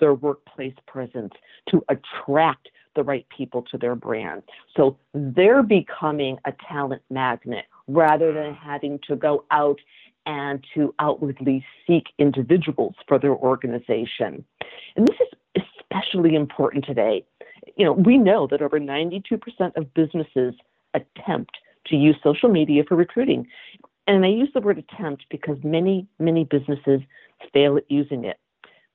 their 0.00 0.14
workplace 0.14 0.74
presence 0.86 1.32
to 1.70 1.84
attract 1.88 2.68
the 2.94 3.02
right 3.02 3.26
people 3.36 3.62
to 3.70 3.78
their 3.78 3.94
brand. 3.94 4.42
So 4.76 4.96
they're 5.12 5.62
becoming 5.62 6.38
a 6.44 6.52
talent 6.68 7.02
magnet 7.10 7.66
rather 7.88 8.32
than 8.32 8.54
having 8.54 8.98
to 9.08 9.16
go 9.16 9.44
out 9.50 9.78
and 10.26 10.64
to 10.74 10.94
outwardly 10.98 11.64
seek 11.86 12.06
individuals 12.18 12.94
for 13.06 13.18
their 13.18 13.34
organization. 13.34 14.44
And 14.96 15.06
this 15.06 15.16
is 15.20 15.64
especially 15.80 16.34
important 16.34 16.84
today. 16.84 17.24
You 17.76 17.84
know, 17.84 17.92
we 17.92 18.16
know 18.16 18.46
that 18.50 18.62
over 18.62 18.80
92% 18.80 19.40
of 19.76 19.92
businesses 19.94 20.54
attempt 20.94 21.56
to 21.86 21.96
use 21.96 22.16
social 22.22 22.48
media 22.48 22.84
for 22.88 22.96
recruiting. 22.96 23.46
And 24.06 24.24
I 24.24 24.28
use 24.28 24.48
the 24.54 24.60
word 24.60 24.78
attempt 24.78 25.24
because 25.30 25.58
many, 25.62 26.06
many 26.18 26.44
businesses 26.44 27.00
fail 27.52 27.76
at 27.76 27.90
using 27.90 28.24
it. 28.24 28.38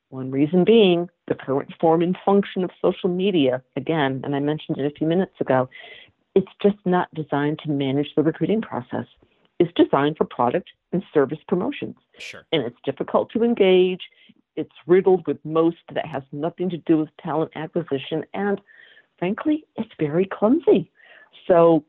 One 0.09 0.31
reason 0.31 0.63
being 0.63 1.09
the 1.29 1.35
current 1.35 1.73
form 1.79 2.01
and 2.01 2.17
function 2.25 2.63
of 2.63 2.71
social 2.81 3.09
media, 3.09 3.61
again, 3.77 4.21
and 4.23 4.35
I 4.35 4.39
mentioned 4.39 4.77
it 4.77 4.85
a 4.85 4.95
few 4.95 5.07
minutes 5.07 5.35
ago, 5.39 5.69
it's 6.35 6.51
just 6.61 6.77
not 6.85 7.07
designed 7.13 7.59
to 7.59 7.69
manage 7.69 8.09
the 8.15 8.23
recruiting 8.23 8.61
process. 8.61 9.05
It's 9.59 9.71
designed 9.75 10.17
for 10.17 10.25
product 10.25 10.69
and 10.91 11.03
service 11.13 11.39
promotions. 11.47 11.95
Sure. 12.17 12.43
And 12.51 12.63
it's 12.63 12.77
difficult 12.83 13.31
to 13.31 13.43
engage. 13.43 14.01
It's 14.55 14.71
riddled 14.87 15.27
with 15.27 15.37
most 15.43 15.77
that 15.93 16.05
has 16.05 16.23
nothing 16.31 16.69
to 16.69 16.77
do 16.77 16.97
with 16.97 17.09
talent 17.21 17.51
acquisition. 17.55 18.25
And 18.33 18.59
frankly, 19.17 19.65
it's 19.75 19.91
very 19.99 20.25
clumsy. 20.25 20.91
So, 21.47 21.85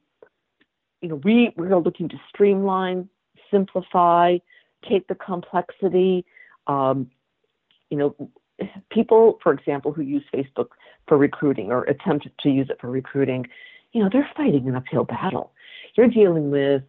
you 1.00 1.08
know, 1.08 1.20
we, 1.24 1.52
we 1.56 1.66
are 1.68 1.80
looking 1.80 2.08
to 2.08 2.20
streamline, 2.28 3.08
simplify, 3.50 4.38
take 4.88 5.06
the 5.08 5.14
complexity. 5.14 6.24
Um, 6.66 7.10
you 7.90 7.98
know, 7.98 8.14
people, 8.90 9.38
for 9.42 9.52
example, 9.52 9.92
who 9.92 10.02
use 10.02 10.24
Facebook 10.34 10.68
for 11.06 11.16
recruiting 11.16 11.70
or 11.70 11.84
attempt 11.84 12.28
to 12.40 12.48
use 12.48 12.68
it 12.70 12.78
for 12.80 12.90
recruiting, 12.90 13.46
you 13.92 14.02
know, 14.02 14.08
they're 14.12 14.30
fighting 14.36 14.68
an 14.68 14.76
uphill 14.76 15.04
battle. 15.04 15.52
You're 15.96 16.08
dealing 16.08 16.50
with, 16.50 16.82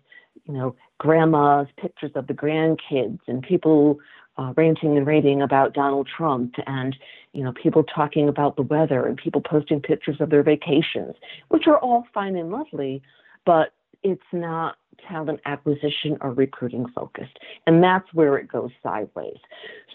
you 0.46 0.54
know, 0.54 0.76
grandma's 1.00 1.68
pictures 1.78 2.12
of 2.16 2.28
the 2.28 2.34
grandkids 2.34 3.20
and 3.28 3.42
people 3.42 4.00
uh, 4.38 4.54
ranting 4.56 4.98
and 4.98 5.06
raving 5.06 5.42
about 5.42 5.74
Donald 5.74 6.08
Trump 6.08 6.56
and, 6.66 6.96
you 7.34 7.44
know, 7.44 7.54
people 7.54 7.84
talking 7.84 8.30
about 8.30 8.56
the 8.56 8.62
weather 8.62 9.06
and 9.06 9.18
people 9.18 9.42
posting 9.42 9.82
pictures 9.82 10.18
of 10.20 10.30
their 10.30 10.44
vacations, 10.44 11.16
which 11.50 11.68
are 11.68 11.78
all 11.80 12.06
fine 12.14 12.36
and 12.36 12.52
lovely, 12.52 13.02
but 13.46 13.74
it's 14.04 14.22
not 14.32 14.78
talent 15.08 15.40
acquisition 15.46 16.18
or 16.22 16.32
recruiting 16.32 16.86
focused. 16.94 17.38
And 17.66 17.84
that's 17.84 18.12
where 18.14 18.38
it 18.38 18.48
goes 18.48 18.72
sideways. 18.84 19.38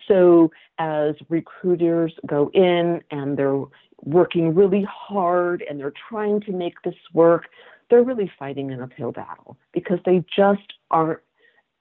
So 0.09 0.51
as 0.79 1.15
recruiters 1.29 2.13
go 2.27 2.51
in 2.55 3.01
and 3.11 3.37
they're 3.37 3.63
working 4.03 4.55
really 4.55 4.87
hard 4.91 5.65
and 5.69 5.81
they're 5.81 5.93
trying 6.09 6.41
to 6.43 6.53
make 6.53 6.83
this 6.83 6.95
work, 7.13 7.45
they're 7.91 8.03
really 8.03 8.31
fighting 8.39 8.71
an 8.73 8.81
uphill 8.81 9.13
battle 9.13 9.57
because 9.73 9.99
they 10.05 10.25
just 10.35 10.75
aren't 10.91 11.21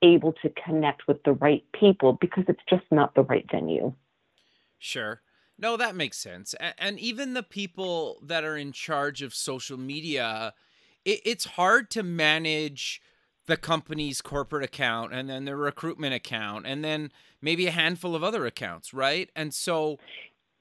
able 0.01 0.33
to 0.33 0.51
connect 0.63 1.07
with 1.07 1.23
the 1.23 1.33
right 1.33 1.63
people 1.79 2.13
because 2.21 2.43
it's 2.47 2.61
just 2.69 2.83
not 2.91 3.15
the 3.15 3.23
right 3.23 3.45
venue. 3.51 3.93
Sure. 4.77 5.21
No, 5.57 5.77
that 5.77 5.95
makes 5.95 6.17
sense. 6.17 6.53
And 6.77 6.99
even 6.99 7.33
the 7.33 7.43
people 7.43 8.19
that 8.23 8.43
are 8.43 8.57
in 8.57 8.71
charge 8.71 9.21
of 9.21 9.33
social 9.33 9.77
media, 9.77 10.53
it's 11.06 11.46
hard 11.46 11.89
to 11.91 12.04
manage 12.04 13.02
the 13.48 13.58
company's 13.58 14.22
corporate 14.22 14.63
account 14.63 15.13
and 15.13 15.30
then 15.30 15.46
their 15.46 15.58
recruitment 15.58 16.13
account 16.13 16.65
and 16.65 16.84
then 16.84 17.12
maybe 17.41 17.68
a 17.68 17.72
handful 17.72 18.15
of 18.15 18.24
other 18.24 18.46
accounts, 18.46 18.94
right? 18.94 19.30
And 19.36 19.54
so 19.54 20.00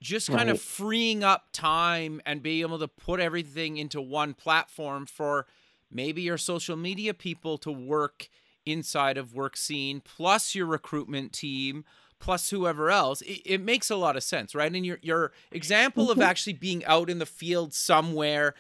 just 0.03 0.29
kind 0.29 0.49
right. 0.49 0.51
of 0.51 0.61
freeing 0.61 1.25
up 1.25 1.47
time 1.53 2.21
and 2.27 2.43
being 2.43 2.61
able 2.61 2.79
to 2.79 2.89
put 2.89 3.21
everything 3.21 3.79
into 3.79 4.03
one 4.03 4.35
platform 4.35 5.07
for 5.07 5.47
maybe 5.91 6.21
your 6.21 6.37
social 6.37 6.77
media 6.77 7.15
people 7.15 7.57
to 7.59 7.73
work 7.73 8.29
inside 8.67 9.17
of 9.17 9.33
WorkScene 9.33 10.05
plus 10.05 10.55
your 10.55 10.67
recruitment 10.67 11.33
team 11.33 11.85
plus 12.21 12.51
whoever 12.51 12.91
else 12.91 13.21
it, 13.23 13.43
it 13.45 13.61
makes 13.61 13.91
a 13.91 13.97
lot 13.97 14.17
of 14.17 14.23
sense 14.23 14.55
right 14.55 14.73
and 14.73 14.87
your 14.87 14.99
your 15.03 15.33
example 15.51 16.05
mm-hmm. 16.05 16.21
of 16.21 16.23
actually 16.23 16.55
being 16.55 16.83
out 16.87 17.11
in 17.11 17.19
the 17.19 17.27
field 17.27 17.75
somewhere 17.75 18.55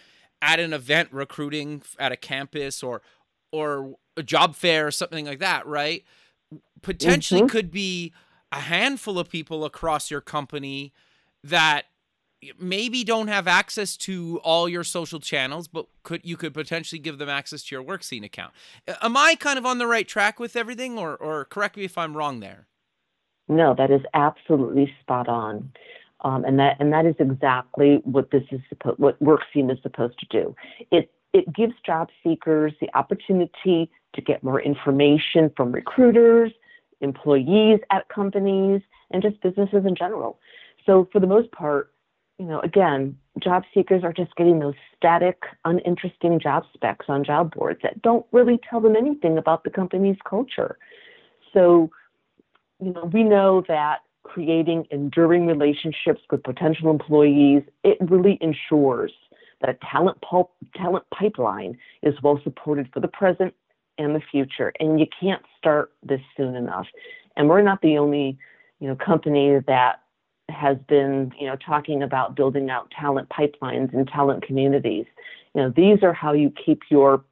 at 0.44 0.60
an 0.60 0.74
event 0.74 1.08
recruiting 1.10 1.82
at 1.98 2.12
a 2.12 2.16
campus 2.16 2.82
or 2.82 3.00
or 3.50 3.96
a 4.16 4.22
job 4.22 4.54
fair 4.54 4.86
or 4.86 4.90
something 4.90 5.24
like 5.24 5.38
that, 5.38 5.66
right? 5.66 6.04
Potentially 6.82 7.40
mm-hmm. 7.40 7.48
could 7.48 7.70
be 7.70 8.12
a 8.52 8.60
handful 8.60 9.18
of 9.18 9.30
people 9.30 9.64
across 9.64 10.10
your 10.10 10.20
company 10.20 10.92
that 11.42 11.84
maybe 12.58 13.04
don't 13.04 13.28
have 13.28 13.48
access 13.48 13.96
to 13.96 14.38
all 14.44 14.68
your 14.68 14.84
social 14.84 15.18
channels, 15.18 15.66
but 15.66 15.86
could 16.02 16.20
you 16.24 16.36
could 16.36 16.52
potentially 16.52 16.98
give 16.98 17.16
them 17.16 17.28
access 17.28 17.62
to 17.64 17.74
your 17.74 17.82
WorkScene 17.82 18.24
account. 18.24 18.52
Am 19.00 19.16
I 19.16 19.36
kind 19.36 19.58
of 19.58 19.64
on 19.64 19.78
the 19.78 19.86
right 19.86 20.06
track 20.06 20.38
with 20.38 20.56
everything, 20.56 20.98
or 20.98 21.16
or 21.16 21.46
correct 21.46 21.76
me 21.76 21.84
if 21.84 21.96
I'm 21.96 22.14
wrong 22.16 22.40
there? 22.40 22.66
No, 23.48 23.74
that 23.78 23.90
is 23.90 24.02
absolutely 24.12 24.92
spot 25.00 25.28
on. 25.28 25.72
Um, 26.24 26.44
and 26.44 26.58
that 26.58 26.76
and 26.80 26.92
that 26.92 27.04
is 27.04 27.14
exactly 27.18 28.00
what 28.04 28.30
this 28.30 28.42
is 28.50 28.60
supposed 28.70 28.98
what 28.98 29.22
WorkScene 29.22 29.70
is 29.70 29.78
supposed 29.82 30.18
to 30.18 30.26
do. 30.30 30.56
It 30.90 31.10
it 31.34 31.52
gives 31.52 31.74
job 31.84 32.08
seekers 32.22 32.72
the 32.80 32.88
opportunity 32.96 33.90
to 34.14 34.20
get 34.22 34.42
more 34.42 34.60
information 34.60 35.50
from 35.56 35.70
recruiters, 35.72 36.52
employees 37.00 37.80
at 37.90 38.08
companies, 38.08 38.80
and 39.10 39.22
just 39.22 39.40
businesses 39.42 39.84
in 39.84 39.94
general. 39.94 40.38
So 40.86 41.08
for 41.12 41.20
the 41.20 41.26
most 41.26 41.50
part, 41.52 41.92
you 42.38 42.46
know, 42.46 42.60
again, 42.60 43.18
job 43.38 43.64
seekers 43.74 44.02
are 44.02 44.12
just 44.12 44.34
getting 44.36 44.60
those 44.60 44.74
static, 44.96 45.42
uninteresting 45.64 46.40
job 46.40 46.64
specs 46.72 47.06
on 47.08 47.24
job 47.24 47.54
boards 47.54 47.80
that 47.82 48.00
don't 48.00 48.24
really 48.32 48.58
tell 48.68 48.80
them 48.80 48.96
anything 48.96 49.36
about 49.36 49.64
the 49.64 49.70
company's 49.70 50.16
culture. 50.28 50.78
So, 51.52 51.90
you 52.80 52.92
know, 52.92 53.10
we 53.12 53.24
know 53.24 53.62
that 53.68 53.98
creating 54.24 54.86
enduring 54.90 55.46
relationships 55.46 56.20
with 56.30 56.42
potential 56.42 56.90
employees, 56.90 57.62
it 57.84 57.98
really 58.00 58.38
ensures 58.40 59.12
that 59.60 59.70
a 59.70 59.78
talent, 59.90 60.20
pulp, 60.20 60.52
talent 60.74 61.04
pipeline 61.16 61.78
is 62.02 62.14
well 62.22 62.40
supported 62.42 62.88
for 62.92 63.00
the 63.00 63.08
present 63.08 63.54
and 63.98 64.14
the 64.14 64.20
future. 64.30 64.72
And 64.80 64.98
you 64.98 65.06
can't 65.20 65.42
start 65.56 65.92
this 66.02 66.20
soon 66.36 66.56
enough. 66.56 66.86
And 67.36 67.48
we're 67.48 67.62
not 67.62 67.80
the 67.80 67.98
only, 67.98 68.38
you 68.80 68.88
know, 68.88 68.96
company 68.96 69.60
that 69.66 70.00
has 70.50 70.76
been, 70.88 71.32
you 71.38 71.46
know, 71.46 71.56
talking 71.56 72.02
about 72.02 72.34
building 72.34 72.70
out 72.70 72.90
talent 72.90 73.28
pipelines 73.28 73.94
and 73.94 74.06
talent 74.08 74.44
communities. 74.44 75.06
You 75.54 75.62
know, 75.62 75.72
these 75.74 76.02
are 76.02 76.12
how 76.12 76.32
you 76.32 76.52
keep 76.64 76.82
your 76.90 77.24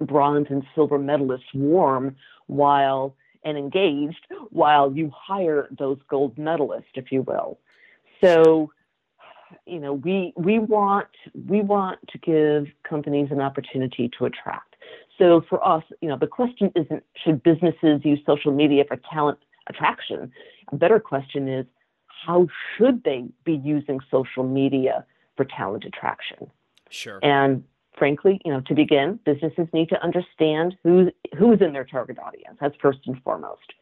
bronze 0.00 0.46
and 0.50 0.64
silver 0.74 0.98
medalists 0.98 1.54
warm 1.54 2.16
while 2.46 3.14
and 3.44 3.56
engaged 3.56 4.26
while 4.50 4.92
you 4.92 5.10
hire 5.14 5.68
those 5.78 5.98
gold 6.08 6.36
medalists, 6.36 6.94
if 6.94 7.10
you 7.10 7.22
will. 7.22 7.58
So, 8.22 8.70
you 9.66 9.80
know, 9.80 9.94
we 9.94 10.32
we 10.36 10.58
want 10.58 11.08
we 11.48 11.60
want 11.60 11.98
to 12.08 12.18
give 12.18 12.66
companies 12.88 13.28
an 13.30 13.40
opportunity 13.40 14.10
to 14.18 14.26
attract. 14.26 14.76
So 15.18 15.42
for 15.48 15.66
us, 15.66 15.84
you 16.00 16.08
know, 16.08 16.16
the 16.18 16.26
question 16.26 16.72
isn't 16.74 17.04
should 17.22 17.42
businesses 17.42 18.00
use 18.04 18.20
social 18.26 18.52
media 18.52 18.84
for 18.86 18.98
talent 19.12 19.38
attraction. 19.68 20.32
A 20.72 20.76
better 20.76 21.00
question 21.00 21.48
is 21.48 21.66
how 22.06 22.46
should 22.76 23.04
they 23.04 23.24
be 23.44 23.54
using 23.54 24.00
social 24.10 24.44
media 24.44 25.04
for 25.36 25.44
talent 25.44 25.84
attraction? 25.84 26.50
Sure. 26.90 27.18
And 27.22 27.64
frankly, 28.00 28.40
you 28.44 28.50
know, 28.50 28.62
to 28.62 28.74
begin, 28.74 29.20
businesses 29.26 29.68
need 29.74 29.90
to 29.90 30.02
understand 30.02 30.74
who's 30.82 31.12
who's 31.38 31.60
in 31.60 31.74
their 31.74 31.84
target 31.84 32.18
audience. 32.18 32.56
That's 32.60 32.74
first 32.80 33.00
and 33.06 33.22
foremost. 33.22 33.74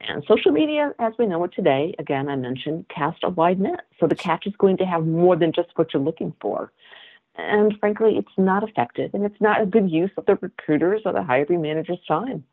And 0.00 0.22
social 0.28 0.52
media, 0.52 0.92
as 1.00 1.14
we 1.18 1.26
know 1.26 1.42
it 1.44 1.52
today, 1.54 1.92
again, 1.98 2.28
I 2.28 2.36
mentioned, 2.36 2.86
cast 2.94 3.18
a 3.24 3.30
wide 3.30 3.58
net. 3.58 3.80
So 3.98 4.06
the 4.06 4.14
catch 4.14 4.46
is 4.46 4.54
going 4.56 4.76
to 4.76 4.84
have 4.84 5.04
more 5.04 5.36
than 5.36 5.52
just 5.52 5.70
what 5.74 5.92
you're 5.92 6.02
looking 6.02 6.32
for. 6.40 6.70
And 7.34 7.74
frankly, 7.80 8.16
it's 8.16 8.38
not 8.38 8.62
effective 8.62 9.10
and 9.14 9.24
it's 9.24 9.40
not 9.40 9.60
a 9.60 9.66
good 9.66 9.90
use 9.90 10.12
of 10.16 10.26
the 10.26 10.38
recruiters 10.40 11.02
or 11.04 11.12
the 11.12 11.22
hiring 11.22 11.60
manager's 11.60 11.98
time. 12.06 12.44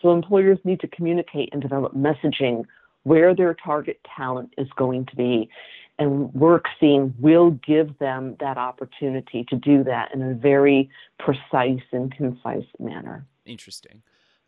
So 0.00 0.12
employers 0.12 0.58
need 0.64 0.80
to 0.80 0.88
communicate 0.88 1.50
and 1.52 1.60
develop 1.60 1.94
messaging 1.94 2.64
where 3.02 3.34
their 3.34 3.54
target 3.54 4.00
talent 4.16 4.54
is 4.56 4.68
going 4.76 5.06
to 5.06 5.16
be. 5.16 5.50
And 5.98 6.32
work 6.34 6.66
scene 6.78 7.14
will 7.18 7.52
give 7.52 7.98
them 7.98 8.36
that 8.40 8.58
opportunity 8.58 9.46
to 9.48 9.56
do 9.56 9.82
that 9.84 10.12
in 10.12 10.20
a 10.22 10.34
very 10.34 10.90
precise 11.18 11.82
and 11.90 12.14
concise 12.14 12.66
manner. 12.78 13.26
Interesting. 13.46 14.02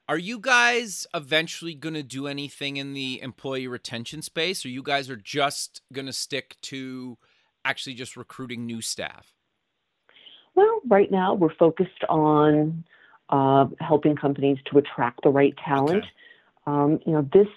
Are 0.09 0.19
you 0.19 0.39
guys 0.39 1.07
eventually 1.15 1.75
going 1.75 1.95
to 1.95 2.03
do 2.03 2.27
anything 2.27 2.77
in 2.77 2.95
the 2.95 3.21
employee 3.23 3.67
retention 3.67 4.23
space, 4.23 4.65
or 4.65 4.69
you 4.69 4.83
guys 4.83 5.09
are 5.11 5.17
just 5.17 5.83
going 5.93 6.07
to 6.07 6.13
stick 6.13 6.57
to 6.63 7.19
actually 7.65 7.95
just 7.95 8.17
recruiting 8.17 8.67
new 8.67 8.81
staff? 8.81 9.35
Well, 10.55 10.81
right 10.89 11.11
now 11.11 11.35
we're 11.35 11.55
focused 11.55 12.05
on 12.09 12.85
uh, 13.29 13.67
helping 13.81 14.17
companies 14.17 14.59
to 14.71 14.79
attract 14.79 15.23
the 15.23 15.31
right 15.31 15.55
talent. 15.65 16.05
Okay. 16.05 16.09
Um, 16.67 17.01
you 17.07 17.13
know, 17.13 17.29
this 17.33 17.49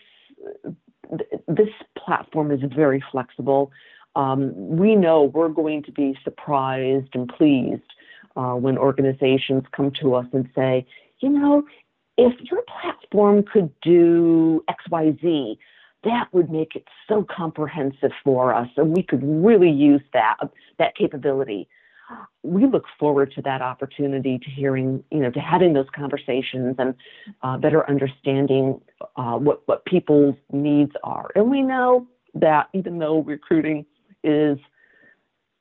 this 1.47 1.69
platform 1.97 2.52
is 2.52 2.62
very 2.76 3.04
flexible. 3.12 3.71
Um, 4.15 4.54
we 4.56 4.95
know 4.95 5.24
we're 5.24 5.50
going 5.50 5.84
to 5.84 5.91
be 5.91 6.17
surprised 6.24 7.10
and 7.13 7.30
pleased 7.30 7.82
uh, 8.36 8.54
when 8.54 8.78
organizations 8.78 9.63
come 9.76 9.91
to 10.02 10.15
us 10.15 10.26
and 10.34 10.50
say, 10.56 10.86
you 11.19 11.30
know, 11.30 11.63
if 12.17 12.34
your 12.50 12.62
platform 12.82 13.43
could 13.43 13.71
do 13.82 14.63
X, 14.67 14.84
Y, 14.89 15.17
Z, 15.21 15.58
that 16.04 16.28
would 16.32 16.50
make 16.50 16.76
it 16.76 16.86
so 17.08 17.26
comprehensive 17.30 18.12
for 18.24 18.54
us, 18.54 18.67
and 18.76 18.95
we 18.95 19.04
could 19.04 19.21
really 19.24 19.69
use 19.69 20.02
that 20.13 20.38
that 20.80 20.95
capability. 20.95 21.67
We 22.43 22.65
look 22.65 22.86
forward 23.00 23.32
to 23.36 23.41
that 23.43 23.62
opportunity 23.62 24.39
to 24.39 24.50
hearing, 24.50 25.04
you 25.12 25.19
know, 25.19 25.32
to 25.32 25.39
having 25.39 25.74
those 25.74 25.88
conversations 25.95 26.76
and 26.80 26.95
uh, 27.43 27.58
better 27.58 27.88
understanding 27.89 28.82
uh, 29.15 29.38
what 29.38 29.62
what 29.67 29.86
people's 29.86 30.36
needs 30.52 30.91
are. 31.04 31.30
And 31.36 31.52
we 31.52 31.62
know 31.62 32.08
that 32.34 32.69
even 32.74 32.97
though 33.00 33.19
recruiting 33.19 33.86
is 34.24 34.58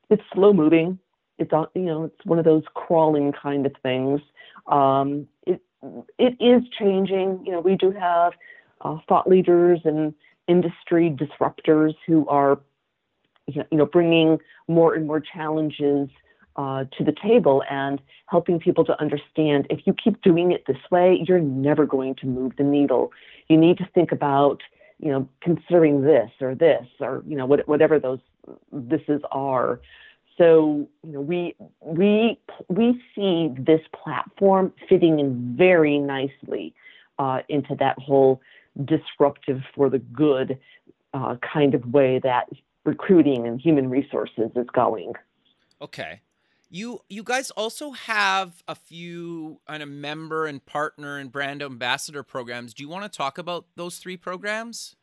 it's 0.09 0.23
slow 0.33 0.53
moving, 0.53 0.99
it's 1.37 1.51
you 1.75 1.81
know 1.81 2.05
it's 2.05 2.25
one 2.25 2.39
of 2.39 2.45
those 2.45 2.63
crawling 2.73 3.31
kind 3.31 3.65
of 3.65 3.73
things. 3.83 4.21
Um, 4.67 5.27
it 5.45 5.61
it 6.17 6.35
is 6.39 6.63
changing. 6.79 7.43
You 7.45 7.53
know, 7.53 7.59
we 7.59 7.75
do 7.75 7.91
have 7.91 8.33
uh, 8.81 8.97
thought 9.07 9.27
leaders 9.27 9.79
and 9.85 10.13
industry 10.47 11.15
disruptors 11.15 11.93
who 12.07 12.27
are 12.27 12.59
you 13.47 13.65
know 13.71 13.85
bringing 13.85 14.39
more 14.67 14.95
and 14.95 15.07
more 15.07 15.19
challenges 15.19 16.09
uh, 16.55 16.85
to 16.97 17.03
the 17.03 17.13
table 17.23 17.63
and 17.69 18.01
helping 18.27 18.59
people 18.59 18.83
to 18.85 18.99
understand 19.01 19.67
if 19.69 19.79
you 19.85 19.93
keep 19.93 20.21
doing 20.21 20.51
it 20.51 20.65
this 20.67 20.77
way, 20.91 21.23
you're 21.27 21.39
never 21.39 21.85
going 21.85 22.15
to 22.15 22.27
move 22.27 22.53
the 22.57 22.63
needle. 22.63 23.11
You 23.47 23.57
need 23.57 23.77
to 23.77 23.87
think 23.93 24.11
about, 24.11 24.61
you 24.99 25.09
know, 25.11 25.27
considering 25.41 26.01
this 26.01 26.29
or 26.41 26.55
this 26.55 26.85
or 26.99 27.23
you 27.27 27.35
know 27.35 27.45
what, 27.45 27.67
whatever 27.67 27.99
those 27.99 28.19
thises 28.73 29.21
are. 29.31 29.79
So 30.37 30.87
you 31.03 31.11
know 31.13 31.21
we 31.21 31.55
we 31.81 32.39
we 32.67 33.01
see 33.15 33.53
this 33.57 33.81
platform 33.93 34.73
fitting 34.89 35.19
in 35.19 35.55
very 35.57 35.99
nicely 35.99 36.73
uh, 37.19 37.39
into 37.49 37.75
that 37.75 37.97
whole 37.99 38.41
disruptive 38.85 39.61
for 39.75 39.89
the 39.89 39.99
good 39.99 40.57
uh, 41.13 41.35
kind 41.53 41.75
of 41.75 41.85
way 41.93 42.19
that 42.23 42.49
recruiting 42.85 43.45
and 43.45 43.59
human 43.59 43.89
resources 43.89 44.49
is 44.55 44.67
going. 44.73 45.13
Okay. 45.81 46.21
You 46.73 47.01
you 47.09 47.21
guys 47.21 47.51
also 47.51 47.91
have 47.91 48.63
a 48.65 48.75
few 48.75 49.59
kind 49.67 49.83
of 49.83 49.89
member 49.89 50.45
and 50.45 50.65
partner 50.65 51.17
and 51.17 51.29
brand 51.29 51.61
ambassador 51.61 52.23
programs. 52.23 52.73
Do 52.73 52.81
you 52.81 52.87
want 52.87 53.03
to 53.03 53.15
talk 53.15 53.37
about 53.37 53.65
those 53.75 53.97
three 53.97 54.15
programs? 54.15 54.95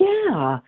Yeah. 0.00 0.60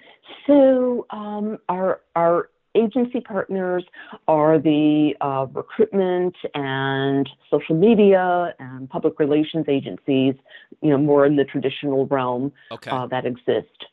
So 0.47 1.07
um, 1.09 1.57
our 1.71 2.03
our 2.15 2.51
agency 2.75 3.21
partners 3.21 3.85
are 4.29 4.59
the 4.59 5.15
uh, 5.23 5.47
recruitment 5.51 6.37
and 6.55 7.27
social 7.51 7.75
media 7.75 8.55
and 8.59 8.91
public 8.91 9.19
relations 9.19 9.65
agencies, 9.67 10.35
you 10.83 10.91
know, 10.91 10.99
more 10.99 11.25
in 11.25 11.37
the 11.37 11.45
traditional 11.45 12.07
realm 12.07 12.53
okay. 12.71 12.91
uh, 12.91 13.07
that 13.07 13.25
exist. 13.25 13.87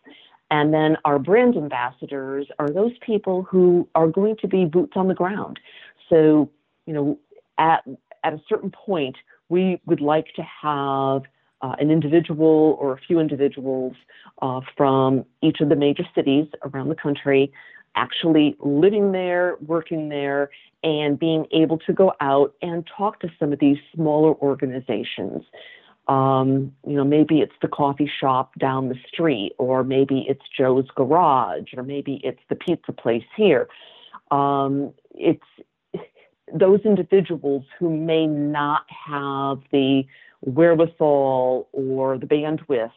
And 0.51 0.73
then 0.73 0.97
our 1.03 1.17
brand 1.17 1.55
ambassadors 1.55 2.45
are 2.59 2.69
those 2.69 2.91
people 3.03 3.41
who 3.41 3.87
are 3.95 4.07
going 4.07 4.35
to 4.41 4.47
be 4.47 4.65
boots 4.65 4.93
on 4.95 5.07
the 5.07 5.15
ground. 5.15 5.59
So, 6.13 6.52
you 6.86 6.93
know, 6.93 7.19
at 7.58 7.84
at 8.23 8.34
a 8.34 8.41
certain 8.47 8.71
point, 8.71 9.17
we 9.49 9.82
would 9.86 9.99
like 9.99 10.28
to 10.36 10.43
have 10.62 11.23
uh, 11.62 11.76
an 11.80 11.89
individual 11.89 12.78
or 12.80 12.93
a 12.93 12.97
few 12.97 13.19
individuals 13.19 13.93
uh, 14.41 14.62
from 14.78 15.26
each 15.41 15.60
of 15.60 15.69
the 15.69 15.76
major 15.76 16.04
cities 16.13 16.47
around 16.63 16.89
the 16.89 16.95
country 16.95 17.52
actually 17.95 18.56
living 18.60 19.12
there, 19.12 19.58
working 19.65 20.10
there, 20.10 20.49
and 20.84 21.19
being 21.19 21.45
able 21.52 21.78
to 21.78 21.93
go 21.93 22.12
out 22.21 22.54
and 22.62 22.88
talk 22.97 23.19
to 23.19 23.30
some 23.39 23.54
of 23.54 23.60
these 23.60 23.78
smaller 23.93 24.34
organizations. 24.36 25.43
Um, 26.08 26.73
you 26.86 26.95
know, 26.95 27.06
maybe 27.06 27.39
it's 27.39 27.54
the 27.62 27.67
coffee 27.67 28.12
shop 28.19 28.52
down 28.60 28.89
the 28.89 28.97
street, 29.08 29.54
or 29.58 29.84
maybe 29.84 30.26
it's 30.28 30.41
Joe's 30.58 30.88
Garage, 30.95 31.73
or 31.78 31.84
maybe 31.84 32.19
it's 32.23 32.41
the 32.49 32.56
pizza 32.56 32.91
place 32.91 33.23
here. 33.38 33.67
Um, 34.32 34.93
it's 35.12 35.45
those 36.53 36.81
individuals 36.85 37.65
who 37.79 37.89
may 37.89 38.27
not 38.27 38.85
have 38.89 39.59
the 39.71 40.03
wherewithal 40.41 41.67
or 41.71 42.17
the 42.17 42.25
bandwidth 42.25 42.91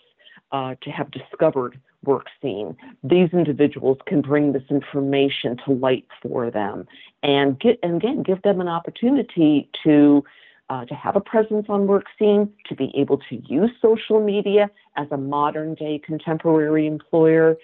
uh, 0.53 0.75
to 0.83 0.91
have 0.91 1.11
discovered 1.11 1.81
WorkScene. 2.05 2.77
These 3.03 3.31
individuals 3.33 3.99
can 4.07 4.21
bring 4.21 4.53
this 4.53 4.63
information 4.71 5.57
to 5.65 5.73
light 5.73 6.07
for 6.23 6.51
them 6.51 6.87
and 7.23 7.59
get 7.59 7.79
and 7.83 7.97
again 7.97 8.23
give 8.23 8.43
them 8.43 8.61
an 8.61 8.69
opportunity 8.69 9.69
to 9.85 10.23
uh, 10.69 10.85
to 10.85 10.95
have 10.95 11.15
a 11.15 11.21
presence 11.21 11.67
on 11.69 11.87
WorkScene, 11.87 12.51
to 12.69 12.75
be 12.75 12.93
able 12.97 13.19
to 13.19 13.37
use 13.49 13.71
social 13.81 14.21
media 14.21 14.69
as 14.97 15.07
a 15.13 15.17
modern 15.17 15.75
day 15.75 16.01
contemporary 16.05 16.87
employer, 16.87 17.57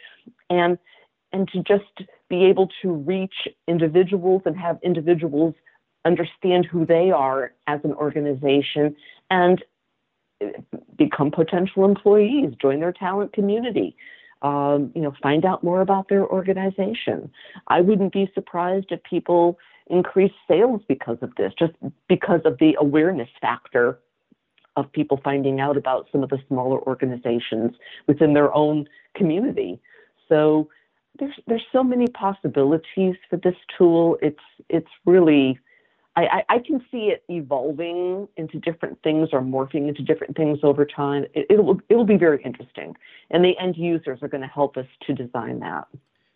and 0.50 0.78
and 1.32 1.48
to 1.48 1.62
just 1.62 2.08
be 2.28 2.44
able 2.44 2.68
to 2.82 2.92
reach 2.92 3.48
individuals 3.66 4.42
and 4.44 4.56
have 4.56 4.78
individuals 4.82 5.54
understand 6.04 6.66
who 6.66 6.84
they 6.84 7.10
are 7.10 7.52
as 7.66 7.80
an 7.84 7.92
organization 7.92 8.96
and 9.30 9.62
become 10.96 11.30
potential 11.30 11.84
employees, 11.84 12.52
join 12.60 12.80
their 12.80 12.92
talent 12.92 13.32
community. 13.32 13.96
Um, 14.42 14.90
you 14.96 15.00
know, 15.00 15.12
find 15.22 15.44
out 15.44 15.62
more 15.62 15.82
about 15.82 16.08
their 16.08 16.26
organization. 16.26 17.30
I 17.68 17.80
wouldn't 17.80 18.12
be 18.12 18.28
surprised 18.34 18.86
if 18.90 19.00
people 19.04 19.56
increase 19.86 20.32
sales 20.48 20.80
because 20.88 21.18
of 21.22 21.32
this, 21.36 21.52
just 21.56 21.74
because 22.08 22.40
of 22.44 22.58
the 22.58 22.74
awareness 22.80 23.28
factor 23.40 24.00
of 24.74 24.90
people 24.90 25.20
finding 25.22 25.60
out 25.60 25.76
about 25.76 26.08
some 26.10 26.24
of 26.24 26.30
the 26.30 26.38
smaller 26.48 26.80
organizations 26.80 27.72
within 28.08 28.34
their 28.34 28.52
own 28.52 28.88
community. 29.14 29.80
So 30.28 30.68
there's 31.18 31.34
there's 31.46 31.64
so 31.70 31.84
many 31.84 32.06
possibilities 32.08 33.16
for 33.28 33.36
this 33.36 33.56
tool. 33.76 34.18
It's 34.22 34.40
it's 34.68 34.88
really 35.04 35.58
I, 36.14 36.42
I, 36.48 36.58
can 36.58 36.84
see 36.90 37.10
it 37.10 37.24
evolving 37.28 38.28
into 38.36 38.58
different 38.58 39.02
things 39.02 39.30
or 39.32 39.40
morphing 39.40 39.88
into 39.88 40.02
different 40.02 40.36
things 40.36 40.58
over 40.62 40.84
time. 40.84 41.24
It, 41.32 41.46
it'll 41.48 41.80
it'll 41.88 42.04
be 42.04 42.18
very 42.18 42.42
interesting, 42.44 42.94
and 43.30 43.42
the 43.42 43.54
end 43.58 43.76
users 43.78 44.18
are 44.20 44.28
going 44.28 44.42
to 44.42 44.46
help 44.46 44.76
us 44.76 44.86
to 45.06 45.14
design 45.14 45.60
that. 45.60 45.88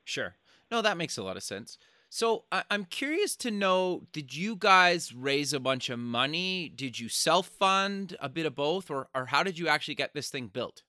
Sure. 0.05 0.35
No, 0.71 0.81
that 0.81 0.97
makes 0.97 1.19
a 1.19 1.23
lot 1.23 1.37
of 1.37 1.43
sense. 1.43 1.77
So 2.09 2.45
I- 2.51 2.65
I'm 2.71 2.87
curious 2.87 3.37
to 3.37 3.51
know: 3.51 4.05
Did 4.13 4.35
you 4.35 4.57
guys 4.57 5.13
raise 5.15 5.53
a 5.53 5.61
bunch 5.61 5.91
of 5.91 5.99
money? 5.99 6.73
Did 6.75 6.99
you 6.99 7.11
self 7.11 7.47
fund 7.47 8.17
a 8.19 8.31
bit 8.31 8.47
of 8.47 8.55
both, 8.55 8.91
or 8.91 9.09
or 9.15 9.27
how 9.27 9.43
did 9.43 9.59
you 9.59 9.69
actually 9.69 9.97
get 9.97 10.15
this 10.15 10.31
thing 10.31 10.47
built? 10.47 10.85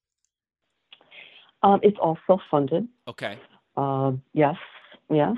Um, 1.61 1.81
it's 1.83 1.97
all 2.01 2.17
self 2.25 2.41
funded. 2.49 2.87
Okay. 3.05 3.37
Um, 3.75 4.21
yes. 4.33 4.55
Yes. 5.09 5.35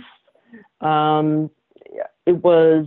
Um, 0.82 1.50
it 2.26 2.44
was 2.44 2.86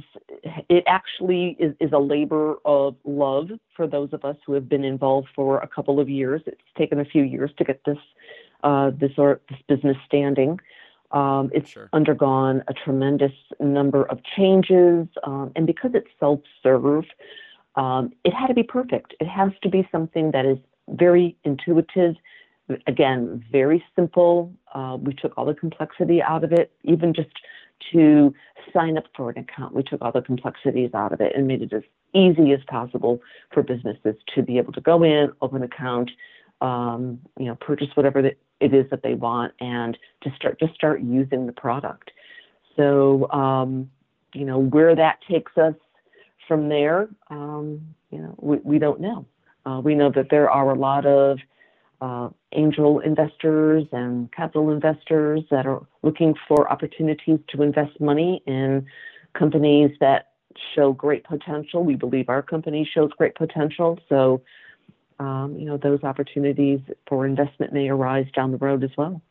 it 0.68 0.84
actually 0.86 1.56
is, 1.58 1.74
is, 1.80 1.92
a 1.92 1.98
labor 1.98 2.56
of 2.64 2.94
love 3.04 3.50
for 3.76 3.86
those 3.86 4.12
of 4.12 4.24
us 4.24 4.36
who 4.46 4.52
have 4.52 4.68
been 4.68 4.84
involved 4.84 5.28
for 5.34 5.58
a 5.58 5.66
couple 5.66 5.98
of 5.98 6.08
years. 6.08 6.42
It's 6.46 6.60
taken 6.78 7.00
a 7.00 7.04
few 7.04 7.24
years 7.24 7.50
to 7.58 7.64
get 7.64 7.80
this 7.84 7.98
uh, 8.62 8.90
this 8.90 9.12
or 9.18 9.40
this 9.48 9.58
business 9.68 9.96
standing. 10.06 10.60
Um, 11.10 11.50
it's 11.52 11.70
sure. 11.70 11.90
undergone 11.92 12.62
a 12.68 12.72
tremendous 12.72 13.32
number 13.60 14.04
of 14.04 14.20
changes, 14.36 15.08
um, 15.24 15.52
and 15.56 15.66
because 15.66 15.90
it's 15.94 16.08
self-serve, 16.18 17.04
um, 17.76 18.12
it 18.24 18.32
had 18.32 18.46
to 18.46 18.54
be 18.54 18.62
perfect. 18.62 19.14
It 19.20 19.26
has 19.26 19.50
to 19.62 19.68
be 19.68 19.86
something 19.92 20.30
that 20.30 20.46
is 20.46 20.58
very 20.88 21.36
intuitive. 21.44 22.14
Again, 22.86 23.44
very 23.50 23.84
simple. 23.94 24.54
Uh, 24.74 24.96
we 24.98 25.12
took 25.12 25.36
all 25.36 25.44
the 25.44 25.54
complexity 25.54 26.22
out 26.22 26.44
of 26.44 26.52
it, 26.52 26.72
even 26.84 27.12
just 27.12 27.28
to 27.92 28.34
sign 28.72 28.96
up 28.96 29.04
for 29.16 29.30
an 29.30 29.38
account. 29.38 29.74
We 29.74 29.82
took 29.82 30.00
all 30.02 30.12
the 30.12 30.22
complexities 30.22 30.90
out 30.94 31.12
of 31.12 31.20
it 31.20 31.32
and 31.34 31.46
made 31.46 31.62
it 31.62 31.72
as 31.72 31.82
easy 32.14 32.52
as 32.52 32.60
possible 32.68 33.20
for 33.52 33.62
businesses 33.62 34.14
to 34.34 34.42
be 34.42 34.58
able 34.58 34.72
to 34.72 34.80
go 34.80 35.02
in, 35.02 35.32
open 35.40 35.58
an 35.58 35.64
account, 35.64 36.10
um, 36.60 37.18
you 37.38 37.46
know, 37.46 37.54
purchase 37.56 37.88
whatever 37.94 38.20
it 38.20 38.38
is 38.60 38.88
that 38.90 39.02
they 39.02 39.14
want, 39.14 39.52
and 39.60 39.98
to 40.22 40.30
start 40.36 40.58
just 40.60 40.74
start 40.74 41.02
using 41.02 41.46
the 41.46 41.52
product. 41.52 42.10
So, 42.76 43.30
um, 43.30 43.90
you 44.34 44.44
know, 44.44 44.58
where 44.58 44.94
that 44.94 45.18
takes 45.28 45.56
us 45.58 45.74
from 46.48 46.68
there, 46.68 47.08
um, 47.30 47.80
you 48.10 48.18
know, 48.18 48.34
we, 48.38 48.58
we 48.58 48.78
don't 48.78 49.00
know. 49.00 49.26
Uh, 49.64 49.80
we 49.80 49.94
know 49.94 50.10
that 50.10 50.28
there 50.30 50.50
are 50.50 50.70
a 50.70 50.78
lot 50.78 51.06
of 51.06 51.38
uh, 52.02 52.28
angel 52.50 52.98
investors 52.98 53.84
and 53.92 54.30
capital 54.32 54.70
investors 54.70 55.42
that 55.52 55.66
are 55.66 55.86
looking 56.02 56.34
for 56.48 56.70
opportunities 56.70 57.38
to 57.48 57.62
invest 57.62 58.00
money 58.00 58.42
in 58.44 58.84
companies 59.38 59.92
that 60.00 60.32
show 60.74 60.92
great 60.92 61.22
potential. 61.22 61.84
We 61.84 61.94
believe 61.94 62.28
our 62.28 62.42
company 62.42 62.88
shows 62.92 63.10
great 63.16 63.36
potential. 63.36 64.00
So, 64.08 64.42
um, 65.20 65.56
you 65.56 65.64
know, 65.64 65.76
those 65.76 66.02
opportunities 66.02 66.80
for 67.06 67.24
investment 67.24 67.72
may 67.72 67.88
arise 67.88 68.26
down 68.34 68.50
the 68.50 68.58
road 68.58 68.82
as 68.82 68.90
well. 68.98 69.22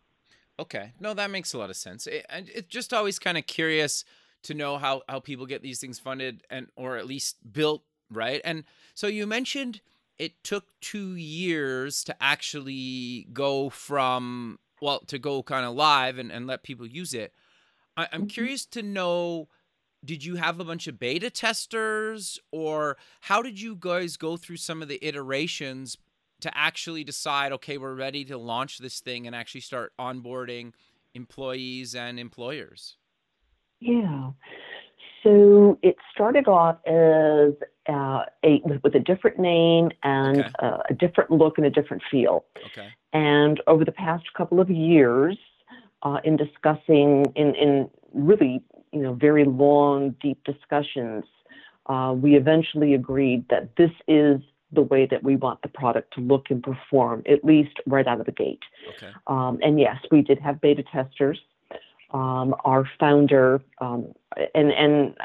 Okay. 0.57 0.93
No, 0.97 1.13
that 1.13 1.29
makes 1.29 1.53
a 1.53 1.57
lot 1.57 1.69
of 1.69 1.75
sense. 1.75 2.07
It, 2.07 2.25
it's 2.29 2.69
just 2.69 2.93
always 2.93 3.19
kind 3.19 3.37
of 3.37 3.45
curious 3.47 4.05
to 4.43 4.53
know 4.53 4.77
how, 4.77 5.01
how 5.09 5.19
people 5.19 5.45
get 5.45 5.61
these 5.61 5.81
things 5.81 5.99
funded 5.99 6.43
and 6.49 6.67
or 6.77 6.95
at 6.95 7.05
least 7.05 7.35
built, 7.51 7.83
right? 8.09 8.39
And 8.45 8.63
so 8.93 9.07
you 9.07 9.27
mentioned 9.27 9.81
it 10.17 10.43
took 10.43 10.65
two 10.81 11.15
years 11.15 12.03
to 12.03 12.15
actually 12.21 13.27
go 13.33 13.69
from 13.69 14.59
well 14.81 14.99
to 15.07 15.19
go 15.19 15.43
kind 15.43 15.65
of 15.65 15.75
live 15.75 16.17
and, 16.17 16.31
and 16.31 16.47
let 16.47 16.63
people 16.63 16.87
use 16.87 17.13
it. 17.13 17.33
I, 17.97 18.03
am 18.11 18.21
mm-hmm. 18.21 18.27
curious 18.27 18.65
to 18.67 18.81
know 18.81 19.47
did 20.03 20.25
you 20.25 20.35
have 20.35 20.59
a 20.59 20.63
bunch 20.63 20.87
of 20.87 20.99
beta 20.99 21.29
testers 21.29 22.39
or 22.51 22.97
how 23.21 23.41
did 23.41 23.61
you 23.61 23.75
guys 23.79 24.17
go 24.17 24.35
through 24.35 24.57
some 24.57 24.81
of 24.81 24.87
the 24.87 25.03
iterations 25.05 25.95
to 26.39 26.55
actually 26.57 27.03
decide 27.03 27.51
okay 27.51 27.77
we're 27.77 27.93
ready 27.93 28.25
to 28.25 28.37
launch 28.37 28.79
this 28.79 28.99
thing 28.99 29.27
and 29.27 29.35
actually 29.35 29.61
start 29.61 29.93
onboarding 29.99 30.73
employees 31.13 31.93
and 31.93 32.19
employers? 32.19 32.97
Yeah 33.79 34.31
so 35.23 35.77
it 35.81 35.95
started 36.13 36.47
off 36.47 36.77
as 36.85 37.53
uh, 37.89 38.23
a 38.43 38.61
with 38.83 38.95
a 38.95 38.99
different 38.99 39.39
name 39.39 39.89
and 40.03 40.39
Okay. 40.41 40.49
uh, 40.59 40.77
a 40.89 40.93
different 40.93 41.31
look 41.31 41.57
and 41.57 41.65
a 41.65 41.69
different 41.69 42.03
feel. 42.09 42.45
Okay. 42.67 42.89
And 43.13 43.61
over 43.67 43.83
the 43.85 43.91
past 43.91 44.25
couple 44.33 44.59
of 44.59 44.69
years 44.69 45.37
uh, 46.03 46.19
in 46.23 46.37
discussing 46.37 47.25
in, 47.35 47.55
in 47.55 47.89
really 48.13 48.61
you 48.91 49.01
know 49.01 49.13
very 49.13 49.45
long 49.45 50.15
deep 50.21 50.43
discussions 50.43 51.23
uh, 51.87 52.13
we 52.15 52.35
eventually 52.35 52.93
agreed 52.93 53.45
that 53.49 53.75
this 53.75 53.91
is 54.07 54.39
the 54.73 54.81
way 54.81 55.05
that 55.05 55.21
we 55.23 55.35
want 55.35 55.61
the 55.61 55.67
product 55.67 56.13
to 56.13 56.21
look 56.21 56.45
and 56.49 56.63
perform 56.63 57.21
at 57.29 57.43
least 57.43 57.75
right 57.87 58.07
out 58.07 58.19
of 58.21 58.25
the 58.25 58.31
gate. 58.31 58.61
Okay. 58.95 59.11
Um, 59.27 59.59
and 59.61 59.79
yes 59.79 59.97
we 60.11 60.21
did 60.21 60.39
have 60.39 60.61
beta 60.61 60.83
testers 60.83 61.39
um, 62.11 62.55
our 62.65 62.89
founder 62.99 63.61
um, 63.79 64.13
and 64.55 64.71
and 64.71 65.15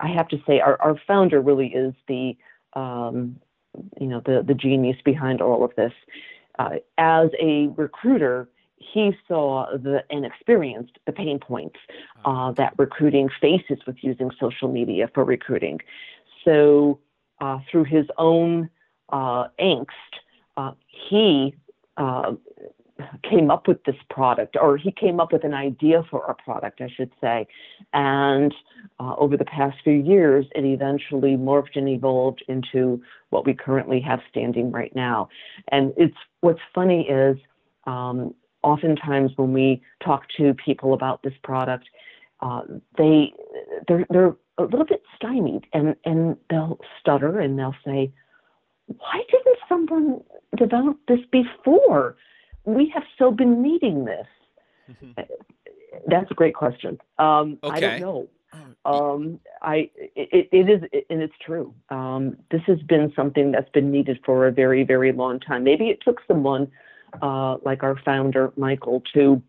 I 0.00 0.08
have 0.08 0.28
to 0.28 0.38
say 0.46 0.60
our, 0.60 0.80
our 0.80 0.96
founder 1.06 1.40
really 1.40 1.68
is 1.68 1.94
the 2.08 2.36
um, 2.74 3.40
you 4.00 4.06
know 4.06 4.20
the 4.24 4.42
the 4.42 4.54
genius 4.54 4.96
behind 5.04 5.40
all 5.40 5.64
of 5.64 5.74
this 5.76 5.92
uh, 6.58 6.76
as 6.98 7.30
a 7.40 7.68
recruiter, 7.76 8.48
he 8.78 9.12
saw 9.26 9.66
the 9.72 10.04
and 10.10 10.24
experienced 10.24 10.98
the 11.06 11.12
pain 11.12 11.38
points 11.38 11.78
uh, 12.24 12.52
that 12.52 12.74
recruiting 12.76 13.28
faces 13.40 13.78
with 13.86 13.96
using 14.00 14.30
social 14.38 14.68
media 14.68 15.08
for 15.14 15.24
recruiting. 15.24 15.80
So, 16.44 16.98
uh, 17.40 17.58
through 17.70 17.84
his 17.84 18.06
own 18.16 18.70
uh, 19.10 19.48
angst, 19.60 19.86
uh, 20.56 20.72
he 20.88 21.54
uh, 21.96 22.34
came 23.28 23.50
up 23.50 23.68
with 23.68 23.82
this 23.84 23.96
product, 24.10 24.56
or 24.60 24.76
he 24.76 24.90
came 24.90 25.20
up 25.20 25.32
with 25.32 25.44
an 25.44 25.54
idea 25.54 26.02
for 26.10 26.24
our 26.24 26.34
product, 26.34 26.80
I 26.80 26.88
should 26.96 27.12
say. 27.20 27.46
And 27.92 28.54
uh, 28.98 29.14
over 29.18 29.36
the 29.36 29.44
past 29.44 29.76
few 29.84 29.92
years, 29.92 30.46
it 30.54 30.64
eventually 30.64 31.36
morphed 31.36 31.76
and 31.76 31.88
evolved 31.88 32.42
into 32.48 33.02
what 33.30 33.44
we 33.44 33.54
currently 33.54 34.00
have 34.00 34.20
standing 34.30 34.70
right 34.70 34.94
now. 34.94 35.28
And 35.70 35.92
it's 35.96 36.16
what's 36.40 36.60
funny 36.74 37.06
is 37.08 37.36
um, 37.86 38.34
oftentimes 38.62 39.32
when 39.36 39.52
we 39.52 39.82
talk 40.02 40.24
to 40.38 40.54
people 40.54 40.94
about 40.94 41.22
this 41.22 41.34
product, 41.42 41.84
uh, 42.40 42.62
they 42.96 43.32
they're, 43.88 44.06
they're 44.10 44.36
a 44.58 44.64
little 44.64 44.86
bit 44.86 45.02
stymied 45.14 45.66
and, 45.72 45.96
and 46.04 46.36
they'll 46.50 46.78
stutter 47.00 47.40
and 47.40 47.58
they'll 47.58 47.76
say, 47.84 48.10
"Why 48.86 49.22
didn't 49.30 49.58
someone 49.68 50.22
develop 50.56 50.98
this 51.08 51.20
before? 51.30 52.16
We 52.66 52.90
have 52.94 53.04
so 53.18 53.30
been 53.30 53.62
needing 53.62 54.04
this." 54.04 54.26
That's 56.06 56.30
a 56.30 56.34
great 56.34 56.54
question. 56.54 56.98
Um, 57.18 57.58
I 57.62 57.80
don't 57.80 58.00
know. 58.00 58.28
Oh, 58.84 59.14
Um, 59.14 59.40
I 59.62 59.90
it, 60.14 60.48
it 60.52 60.70
is 60.70 60.82
and 61.10 61.22
it's 61.22 61.34
true. 61.44 61.74
Um, 61.90 62.36
this 62.50 62.62
has 62.66 62.78
been 62.82 63.12
something 63.16 63.50
that's 63.50 63.70
been 63.70 63.90
needed 63.90 64.20
for 64.24 64.46
a 64.46 64.52
very 64.52 64.84
very 64.84 65.12
long 65.12 65.40
time. 65.40 65.64
Maybe 65.64 65.88
it 65.88 66.00
took 66.02 66.20
someone 66.28 66.70
uh, 67.22 67.56
like 67.64 67.82
our 67.82 67.96
founder 68.04 68.52
Michael 68.56 69.02
to 69.14 69.42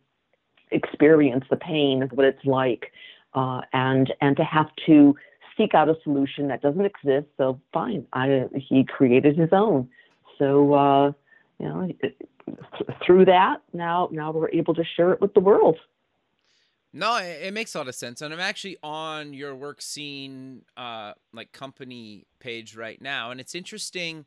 experience 0.71 1.45
the 1.49 1.55
pain 1.55 2.03
of 2.03 2.11
what 2.11 2.25
it's 2.25 2.43
like, 2.45 2.91
uh, 3.33 3.61
and 3.73 4.13
and 4.21 4.35
to 4.37 4.43
have 4.43 4.69
to 4.87 5.15
seek 5.55 5.73
out 5.73 5.89
a 5.89 5.95
solution 6.03 6.47
that 6.47 6.61
doesn't 6.61 6.85
exist. 6.85 7.27
So 7.37 7.59
fine, 7.73 8.05
I 8.13 8.45
he 8.55 8.83
created 8.83 9.37
his 9.37 9.49
own. 9.51 9.89
So 10.37 10.73
uh, 10.73 11.11
you 11.59 11.67
know 11.67 11.89
through 13.05 13.25
that 13.25 13.61
now 13.73 14.09
now 14.11 14.31
we're 14.31 14.49
able 14.51 14.73
to 14.73 14.83
share 14.95 15.11
it 15.13 15.21
with 15.21 15.33
the 15.33 15.39
world. 15.39 15.77
No, 16.93 17.17
it, 17.17 17.43
it 17.47 17.53
makes 17.53 17.75
a 17.75 17.79
lot 17.79 17.87
of 17.87 17.95
sense, 17.95 18.21
and 18.21 18.33
I'm 18.33 18.39
actually 18.39 18.77
on 18.81 19.33
your 19.33 19.55
WorkScene 19.55 20.61
uh, 20.77 21.13
like 21.33 21.51
company 21.51 22.25
page 22.39 22.75
right 22.75 23.01
now, 23.01 23.31
and 23.31 23.39
it's 23.39 23.55
interesting. 23.55 24.25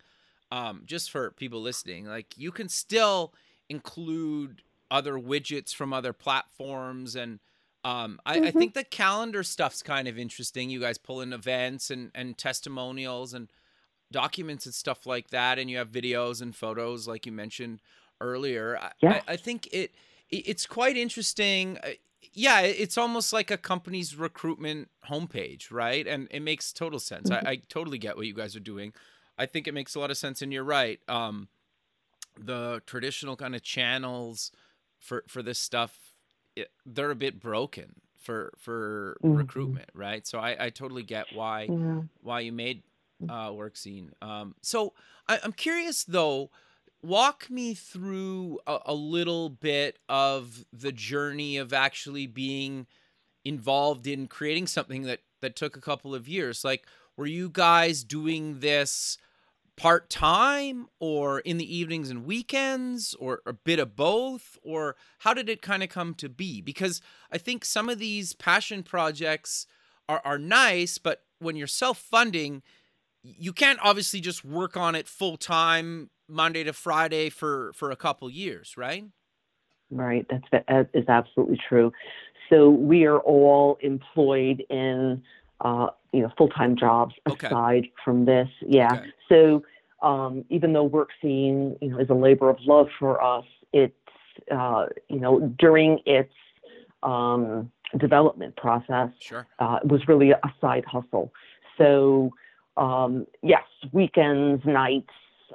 Um, 0.53 0.83
just 0.85 1.11
for 1.13 1.31
people 1.31 1.61
listening, 1.63 2.07
like 2.07 2.37
you 2.37 2.51
can 2.51 2.69
still 2.69 3.33
include 3.69 4.63
other 4.91 5.15
widgets 5.15 5.73
from 5.75 5.93
other 5.93 6.13
platforms, 6.13 7.15
and 7.17 7.39
um, 7.85 8.21
I, 8.27 8.41
I 8.49 8.51
Mhm. 8.51 8.51
think 8.51 8.75
the 8.75 8.85
calendar 8.85 9.43
stuff's 9.45 9.83
kind 9.83 10.09
of 10.09 10.19
interesting. 10.19 10.69
You 10.69 10.81
guys 10.81 10.99
pull 10.99 11.21
in 11.21 11.33
events 11.33 11.91
and 11.91 12.11
and 12.15 12.37
testimonials 12.37 13.33
and 13.33 13.51
documents 14.13 14.67
and 14.67 14.75
stuff 14.75 15.07
like 15.07 15.31
that, 15.31 15.59
and 15.59 15.71
you 15.71 15.79
have 15.79 15.91
videos 15.91 16.43
and 16.43 16.55
photos, 16.55 17.07
like 17.09 17.27
you 17.27 17.33
mentioned 17.33 17.81
earlier. 18.21 18.79
I, 18.79 18.93
I, 19.07 19.23
I 19.29 19.37
think 19.37 19.69
it, 19.73 19.95
it 20.31 20.37
it's 20.49 20.67
quite 20.67 20.97
interesting. 20.97 21.79
Uh, 21.79 21.91
Yeah, 22.33 22.61
it's 22.61 22.97
almost 22.99 23.33
like 23.33 23.51
a 23.51 23.57
company's 23.59 24.15
recruitment 24.17 24.89
homepage, 25.09 25.71
right? 25.71 26.07
And 26.07 26.29
it 26.31 26.41
makes 26.41 26.73
total 26.73 27.01
sense. 27.01 27.31
I, 27.31 27.43
I 27.45 27.57
totally 27.69 27.99
get 27.99 28.17
what 28.17 28.27
you 28.27 28.35
guys 28.35 28.55
are 28.57 28.61
doing. 28.61 28.93
I 29.39 29.47
think 29.47 29.67
it 29.67 29.73
makes 29.75 29.95
a 29.95 30.01
lot 30.01 30.11
of 30.11 30.19
sense, 30.19 30.43
and 30.43 30.53
you're 30.53 30.65
right. 30.65 31.01
Um, 31.09 31.49
the 32.39 32.83
traditional 32.87 33.37
kind 33.37 33.55
of 33.55 33.63
channels 33.63 34.53
for 34.99 35.25
for 35.29 35.43
this 35.43 35.59
stuff, 35.59 35.99
it, 36.57 36.71
they're 36.87 37.11
a 37.11 37.17
bit 37.17 37.41
broken 37.41 38.01
for 38.17 38.53
for 38.59 39.19
Mhm. 39.23 39.37
recruitment, 39.37 39.91
right? 39.95 40.27
So 40.27 40.39
I, 40.39 40.67
I 40.67 40.71
totally 40.71 41.03
get 41.03 41.33
why 41.33 41.73
Yeah. 41.73 42.03
why 42.21 42.41
you 42.41 42.53
made 42.53 42.83
uh, 43.29 43.51
WorkScene. 43.51 44.11
Um, 44.23 44.55
so 44.63 44.95
I, 45.29 45.39
I'm 45.43 45.53
curious 45.53 46.05
though. 46.05 46.51
Walk 47.03 47.49
me 47.49 47.75
through 47.75 48.61
a, 48.67 48.79
a 48.87 48.95
little 48.95 49.49
bit 49.49 49.99
of 50.09 50.65
the 50.73 50.93
journey 50.93 51.57
of 51.57 51.73
actually 51.73 52.27
being 52.27 52.87
involved 53.45 54.07
in 54.07 54.27
creating 54.27 54.67
something 54.67 55.03
that 55.03 55.21
that 55.41 55.57
took 55.57 55.77
a 55.77 55.81
couple 55.81 56.15
of 56.15 56.29
years. 56.29 56.65
Like, 56.65 56.87
were 57.17 57.27
you 57.27 57.49
guys 57.49 58.05
doing 58.05 58.61
this 58.61 59.19
part 59.77 60.11
time 60.11 60.89
or 60.99 61.41
in 61.41 61.57
the 61.57 61.77
evenings 61.77 62.11
and 62.11 62.27
weekends 62.27 63.15
or 63.15 63.41
a 63.47 63.53
bit 63.53 63.79
of 63.79 63.97
both? 63.97 64.59
Or 64.63 64.97
how 65.21 65.33
did 65.33 65.49
it 65.49 65.63
kind 65.63 65.83
of 65.83 65.89
come 65.89 66.15
to 66.17 66.29
be? 66.29 66.61
Because 66.61 67.01
I 67.33 67.39
think 67.39 67.65
some 67.65 67.89
of 67.89 67.99
these 67.99 68.35
passion 68.35 68.83
projects 68.83 69.67
are, 70.09 70.21
are 70.25 70.39
nice, 70.39 70.99
but 70.99 71.23
when 71.39 71.57
you're 71.57 71.67
self 71.67 71.99
funding, 71.99 72.63
you 73.23 73.53
can't 73.53 73.79
obviously 73.83 74.21
just 74.21 74.45
work 74.45 74.77
on 74.77 74.95
it 74.95 75.09
full 75.09 75.37
time 75.37 76.11
Monday 76.31 76.65
to 76.65 76.73
Friday 76.73 77.31
for 77.31 77.73
for 77.75 77.91
a 77.91 77.97
couple 77.97 78.31
years, 78.31 78.75
right? 78.77 79.05
Right, 79.91 80.27
that's 80.31 80.45
that 80.69 80.89
is 80.95 81.09
absolutely 81.09 81.59
true. 81.69 81.93
So 82.49 82.71
we 82.71 83.05
are 83.05 83.19
all 83.19 83.79
employed 83.81 84.65
in 84.71 85.23
uh, 85.61 85.89
you 86.13 86.23
know 86.23 86.31
full-time 86.39 86.77
jobs 86.77 87.15
Okay. 87.29 87.49
aside 87.49 87.89
from 88.05 88.25
this. 88.25 88.49
Yeah. 88.67 88.93
Okay. 88.95 89.11
So 89.29 89.63
um, 90.07 90.45
even 90.49 90.73
though 90.73 90.85
work 90.85 91.11
scene 91.21 91.77
you 91.81 91.89
know 91.91 91.99
is 91.99 92.09
a 92.11 92.15
labor 92.15 92.49
of 92.49 92.59
love 92.61 92.87
for 92.99 93.23
us, 93.23 93.45
it's 93.73 93.95
uh, 94.51 94.87
you 95.09 95.21
know 95.21 95.41
during 95.59 95.99
its 96.07 96.33
um, 97.03 97.71
development 97.99 98.57
process 98.57 99.11
Sure. 99.19 99.47
uh, 99.59 99.79
was 99.85 100.07
really 100.07 100.31
a 100.31 100.39
side 100.61 100.85
hustle. 100.87 101.33
So 101.79 102.31
um, 102.77 103.27
yes, 103.43 103.65
weekends, 103.93 104.65
nights, 104.65 105.11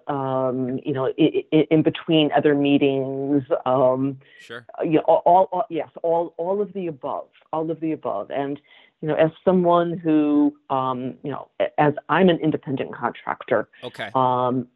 um, 0.07 0.79
you 0.83 0.93
know, 0.93 1.07
i 1.19 1.43
i 1.53 1.67
in 1.71 1.81
between 1.81 2.31
other 2.31 2.55
meetings, 2.55 3.43
um, 3.65 4.19
Sure. 4.39 4.65
uh, 4.79 4.83
you 4.83 4.93
know, 4.93 5.01
all, 5.01 5.21
all, 5.25 5.49
all 5.51 5.65
yes, 5.69 5.89
all 6.03 6.33
all 6.37 6.61
of 6.61 6.73
the 6.73 6.87
above, 6.87 7.27
all 7.53 7.69
of 7.69 7.79
the 7.79 7.91
above, 7.91 8.31
and 8.31 8.59
you 9.01 9.07
know, 9.07 9.15
as 9.15 9.31
someone 9.43 9.97
who, 9.97 10.55
um, 10.69 11.15
you 11.23 11.31
know, 11.31 11.47
as 11.77 11.93
I'm 12.09 12.29
an 12.29 12.39
independent 12.39 12.95
contractor, 12.95 13.67
Okay. 13.83 14.09
um, 14.15 14.67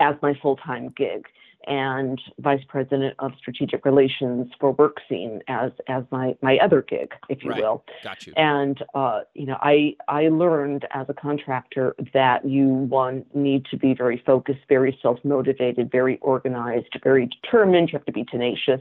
as 0.00 0.14
my 0.22 0.34
full 0.34 0.56
time 0.56 0.92
gig, 0.96 1.26
and 1.66 2.20
vice 2.38 2.62
president 2.68 3.14
of 3.18 3.32
strategic 3.38 3.84
relations 3.84 4.50
for 4.58 4.74
WorkScene 4.74 5.40
as 5.48 5.72
as 5.88 6.04
my 6.10 6.36
my 6.42 6.58
other 6.58 6.82
gig, 6.82 7.12
if 7.28 7.44
you 7.44 7.50
Right. 7.50 7.60
will. 7.62 7.84
Got 8.02 8.26
you. 8.26 8.32
And 8.36 8.82
uh, 8.94 9.20
you 9.34 9.46
know, 9.46 9.58
I 9.60 9.96
I 10.08 10.28
learned 10.28 10.86
as 10.92 11.06
a 11.08 11.14
contractor 11.14 11.94
that 12.14 12.44
you 12.44 12.66
one 12.68 13.24
need 13.34 13.66
to 13.66 13.76
be 13.76 13.94
very 13.94 14.22
focused, 14.24 14.60
very 14.68 14.98
self 15.02 15.18
motivated, 15.24 15.90
very 15.90 16.18
organized, 16.18 16.88
very 17.02 17.26
determined. 17.42 17.90
You 17.90 17.98
have 17.98 18.06
to 18.06 18.12
be 18.12 18.24
tenacious. 18.24 18.80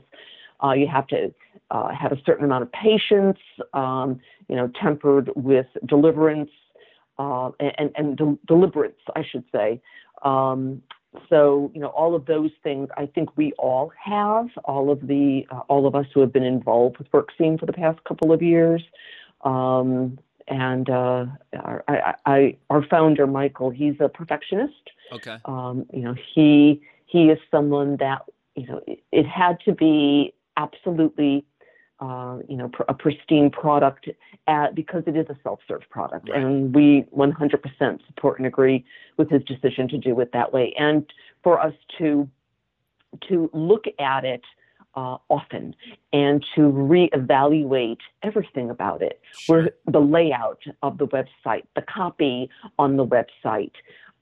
Uh, 0.64 0.72
you 0.72 0.88
have 0.88 1.08
to 1.08 1.34
uh, 1.72 1.90
have 1.90 2.12
a 2.12 2.22
certain 2.26 2.46
amount 2.46 2.64
of 2.64 2.72
patience. 2.72 3.38
Um, 3.74 4.20
you 4.48 4.56
know, 4.56 4.72
tempered 4.82 5.30
with 5.36 5.68
deliverance 5.86 6.50
uh, 7.20 7.52
and 7.60 7.92
and 7.96 8.18
del- 8.18 8.40
deliberance, 8.48 9.00
I 9.16 9.24
should 9.24 9.44
say. 9.52 9.82
Um, 10.24 10.82
so 11.30 11.72
you 11.74 11.82
know, 11.82 11.88
all 11.88 12.16
of 12.16 12.26
those 12.26 12.52
things, 12.64 12.90
I 12.98 13.08
think 13.08 13.36
we 13.36 13.52
all 13.54 13.92
have. 14.04 14.48
All 14.66 14.92
of 14.92 15.08
the 15.08 15.46
uh, 15.50 15.62
all 15.68 15.88
of 15.88 15.96
us 15.96 16.06
who 16.14 16.22
have 16.22 16.32
been 16.32 16.44
involved 16.44 16.98
with 16.98 17.12
WorkScene 17.12 17.60
for 17.60 17.66
the 17.66 17.74
past 17.74 18.04
couple 18.04 18.32
of 18.32 18.42
years. 18.42 18.84
Um, 19.44 20.20
and 20.48 20.90
uh, 20.90 21.28
our, 21.60 21.84
I, 21.88 22.16
I, 22.26 22.58
our 22.70 22.84
founder 22.88 23.28
Michael, 23.28 23.70
he's 23.70 23.96
a 24.00 24.10
perfectionist. 24.10 24.90
Okay. 25.12 25.38
Um, 25.46 25.86
you 25.94 26.02
know, 26.02 26.16
he 26.34 26.82
he 27.06 27.30
is 27.30 27.40
someone 27.50 27.98
that 27.98 28.24
you 28.56 28.68
know 28.68 28.82
it, 28.86 29.04
it 29.12 29.26
had 29.26 29.60
to 29.66 29.74
be 29.74 30.34
absolutely 30.58 31.46
uh, 32.02 32.38
you 32.48 32.56
know, 32.56 32.70
pr- 32.70 32.84
a 32.88 32.94
pristine 32.94 33.50
product 33.50 34.10
at, 34.48 34.74
because 34.74 35.04
it 35.06 35.16
is 35.16 35.26
a 35.30 35.38
self-serve 35.44 35.82
product, 35.90 36.30
right. 36.30 36.42
and 36.42 36.74
we 36.74 37.06
100% 37.16 38.00
support 38.08 38.40
and 38.40 38.48
agree 38.48 38.86
with 39.18 39.30
his 39.30 39.44
decision 39.44 39.88
to 39.88 39.98
do 39.98 40.20
it 40.20 40.32
that 40.32 40.54
way, 40.54 40.74
and 40.78 41.06
for 41.44 41.60
us 41.60 41.74
to 41.98 42.30
to 43.28 43.50
look 43.54 43.86
at 44.00 44.24
it 44.24 44.44
uh, 44.96 45.18
often 45.30 45.76
and 46.14 46.46
to 46.56 46.62
reevaluate 46.62 47.98
everything 48.22 48.70
about 48.70 49.02
it, 49.02 49.20
sure. 49.40 49.62
where 49.64 49.72
the 49.88 50.00
layout 50.00 50.62
of 50.84 51.00
the 51.00 51.08
website, 51.08 51.64
the 51.76 51.82
copy 51.82 52.50
on 52.78 52.98
the 52.98 53.06
website, 53.06 53.72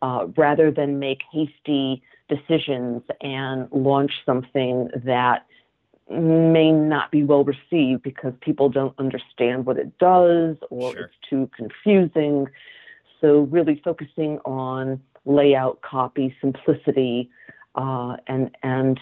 uh, 0.02 0.28
rather 0.38 0.72
than 0.72 1.00
make 1.00 1.22
hasty 1.32 2.02
decisions 2.30 3.02
and 3.22 3.68
launch 3.72 4.12
something 4.26 4.90
that 5.04 5.47
may 6.10 6.72
not 6.72 7.12
be 7.12 7.24
well 7.24 7.44
received 7.44 8.04
because 8.04 8.34
people 8.42 8.70
don't 8.70 8.94
understand 8.98 9.66
what 9.66 9.78
it 9.78 9.98
does 9.98 10.56
or 10.70 10.92
sure. 10.92 11.02
it's 11.06 11.16
too 11.30 11.50
confusing. 11.56 12.48
So, 13.20 13.42
really 13.52 13.82
focusing 13.84 14.40
on 14.46 15.02
layout, 15.26 15.82
copy, 15.82 16.36
simplicity, 16.40 17.30
uh, 17.76 18.18
and 18.28 18.52
and 18.64 19.00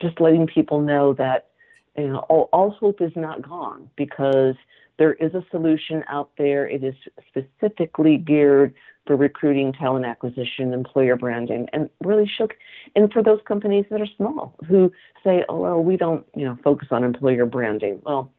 just 0.00 0.20
letting 0.20 0.46
people 0.46 0.80
know 0.80 1.14
that 1.14 1.48
you 1.96 2.08
know 2.08 2.18
all, 2.28 2.48
all 2.52 2.70
hope 2.70 3.00
is 3.00 3.12
not 3.16 3.42
gone 3.42 3.90
because 3.96 4.54
there 4.98 5.14
is 5.14 5.34
a 5.34 5.44
solution 5.50 6.04
out 6.08 6.30
there. 6.38 6.68
It 6.68 6.84
is 6.84 6.94
specifically 7.28 8.16
geared 8.16 8.74
for 9.10 9.16
recruiting, 9.16 9.72
talent 9.72 10.06
acquisition, 10.06 10.72
employer 10.72 11.16
branding, 11.16 11.66
and 11.72 11.90
really 12.04 12.30
shook. 12.38 12.54
And 12.94 13.12
for 13.12 13.24
those 13.24 13.40
companies 13.44 13.84
that 13.90 14.00
are 14.00 14.06
small 14.16 14.54
who 14.68 14.92
say, 15.24 15.44
"Oh, 15.48 15.58
well, 15.58 15.82
we 15.82 15.96
don't, 15.96 16.24
you 16.36 16.44
know, 16.44 16.56
focus 16.62 16.86
on 16.92 17.02
employer 17.02 17.44
branding." 17.44 18.00
Well, 18.04 18.30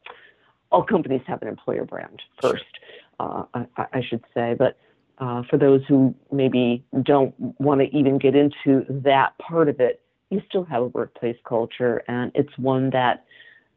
all 0.72 0.84
companies 0.84 1.24
have 1.28 1.42
an 1.42 1.50
employer 1.50 1.84
brand 1.84 2.22
first, 2.42 2.80
uh, 3.20 3.44
I, 3.54 3.66
I, 3.76 4.02
should 4.02 4.24
say. 4.34 4.56
But 4.58 4.78
uh, 5.18 5.44
for 5.50 5.58
those 5.58 5.82
who 5.90 6.16
maybe 6.32 6.86
don't 7.04 7.38
want 7.60 7.82
to 7.82 7.88
even 7.94 8.18
get 8.18 8.34
into 8.34 8.86
that 9.04 9.38
part 9.40 9.68
of 9.68 9.82
it, 9.82 10.00
you 10.30 10.42
still 10.48 10.64
have 10.64 10.84
a 10.84 10.88
workplace 10.88 11.36
culture, 11.44 12.02
and 12.08 12.32
it's 12.34 12.58
one 12.58 12.92
that 12.92 13.26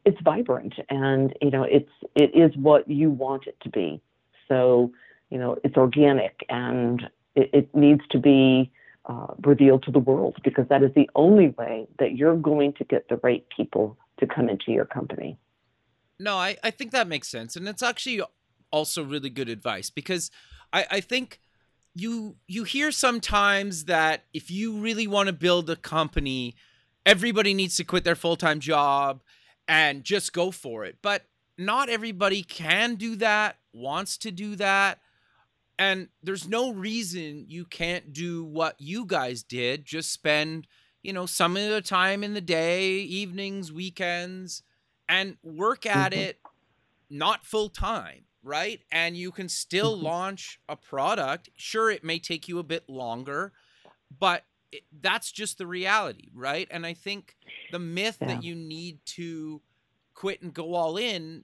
it's 0.05 0.21
vibrant, 0.21 0.75
and 0.89 1.33
you 1.41 1.51
know, 1.51 1.63
it's 1.63 1.91
it 2.15 2.33
is 2.33 2.55
what 2.55 2.89
you 2.89 3.09
want 3.09 3.47
it 3.47 3.57
to 3.63 3.69
be. 3.69 4.01
So 4.47 4.93
you 5.29 5.37
know, 5.37 5.57
it's 5.63 5.77
organic 5.77 6.45
and 6.49 7.03
it, 7.35 7.49
it 7.53 7.75
needs 7.75 8.01
to 8.11 8.19
be 8.19 8.71
uh, 9.05 9.27
revealed 9.43 9.83
to 9.83 9.91
the 9.91 9.99
world 9.99 10.37
because 10.43 10.67
that 10.69 10.83
is 10.83 10.91
the 10.95 11.09
only 11.15 11.49
way 11.49 11.87
that 11.99 12.15
you're 12.15 12.35
going 12.35 12.73
to 12.73 12.83
get 12.83 13.07
the 13.09 13.17
right 13.17 13.45
people 13.55 13.97
to 14.19 14.25
come 14.25 14.49
into 14.49 14.71
your 14.71 14.85
company. 14.85 15.37
No, 16.19 16.37
I, 16.37 16.57
I 16.63 16.71
think 16.71 16.91
that 16.91 17.07
makes 17.07 17.27
sense. 17.27 17.55
And 17.55 17.67
it's 17.67 17.83
actually 17.83 18.21
also 18.71 19.03
really 19.03 19.29
good 19.29 19.49
advice 19.49 19.89
because 19.89 20.31
I, 20.71 20.85
I 20.89 21.01
think 21.01 21.39
you 21.93 22.35
you 22.47 22.63
hear 22.63 22.91
sometimes 22.91 23.85
that 23.85 24.25
if 24.33 24.51
you 24.51 24.77
really 24.77 25.07
want 25.07 25.27
to 25.27 25.33
build 25.33 25.69
a 25.69 25.75
company, 25.75 26.55
everybody 27.05 27.53
needs 27.53 27.77
to 27.77 27.83
quit 27.83 28.03
their 28.03 28.15
full-time 28.15 28.59
job 28.59 29.21
and 29.67 30.03
just 30.03 30.33
go 30.33 30.51
for 30.51 30.83
it. 30.83 30.97
But 31.01 31.23
not 31.57 31.89
everybody 31.89 32.43
can 32.43 32.95
do 32.95 33.15
that, 33.17 33.57
wants 33.73 34.17
to 34.19 34.31
do 34.31 34.55
that. 34.57 34.99
And 35.77 36.07
there's 36.23 36.47
no 36.47 36.71
reason 36.71 37.45
you 37.47 37.65
can't 37.65 38.13
do 38.13 38.43
what 38.43 38.75
you 38.79 39.05
guys 39.05 39.43
did. 39.43 39.85
Just 39.85 40.11
spend, 40.11 40.67
you 41.03 41.11
know, 41.11 41.25
some 41.25 41.57
of 41.57 41.69
the 41.69 41.81
time 41.81 42.23
in 42.23 42.33
the 42.33 42.41
day, 42.41 42.99
evenings, 42.99 43.71
weekends, 43.71 44.63
and 45.09 45.37
work 45.43 45.85
at 45.85 46.11
mm-hmm. 46.11 46.21
it 46.21 46.39
not 47.09 47.45
full 47.45 47.69
time, 47.69 48.23
right? 48.43 48.79
And 48.91 49.17
you 49.17 49.31
can 49.31 49.49
still 49.49 49.95
mm-hmm. 49.95 50.05
launch 50.05 50.59
a 50.69 50.75
product. 50.75 51.49
Sure, 51.55 51.91
it 51.91 52.03
may 52.03 52.19
take 52.19 52.47
you 52.47 52.59
a 52.59 52.63
bit 52.63 52.89
longer, 52.89 53.51
but 54.17 54.43
it, 54.71 54.83
that's 55.01 55.31
just 55.31 55.57
the 55.57 55.67
reality, 55.67 56.29
right? 56.33 56.67
And 56.71 56.85
I 56.85 56.93
think 56.93 57.35
the 57.71 57.79
myth 57.79 58.17
yeah. 58.21 58.27
that 58.27 58.43
you 58.43 58.55
need 58.55 58.99
to 59.05 59.61
quit 60.13 60.41
and 60.41 60.53
go 60.53 60.73
all 60.73 60.97
in 60.97 61.43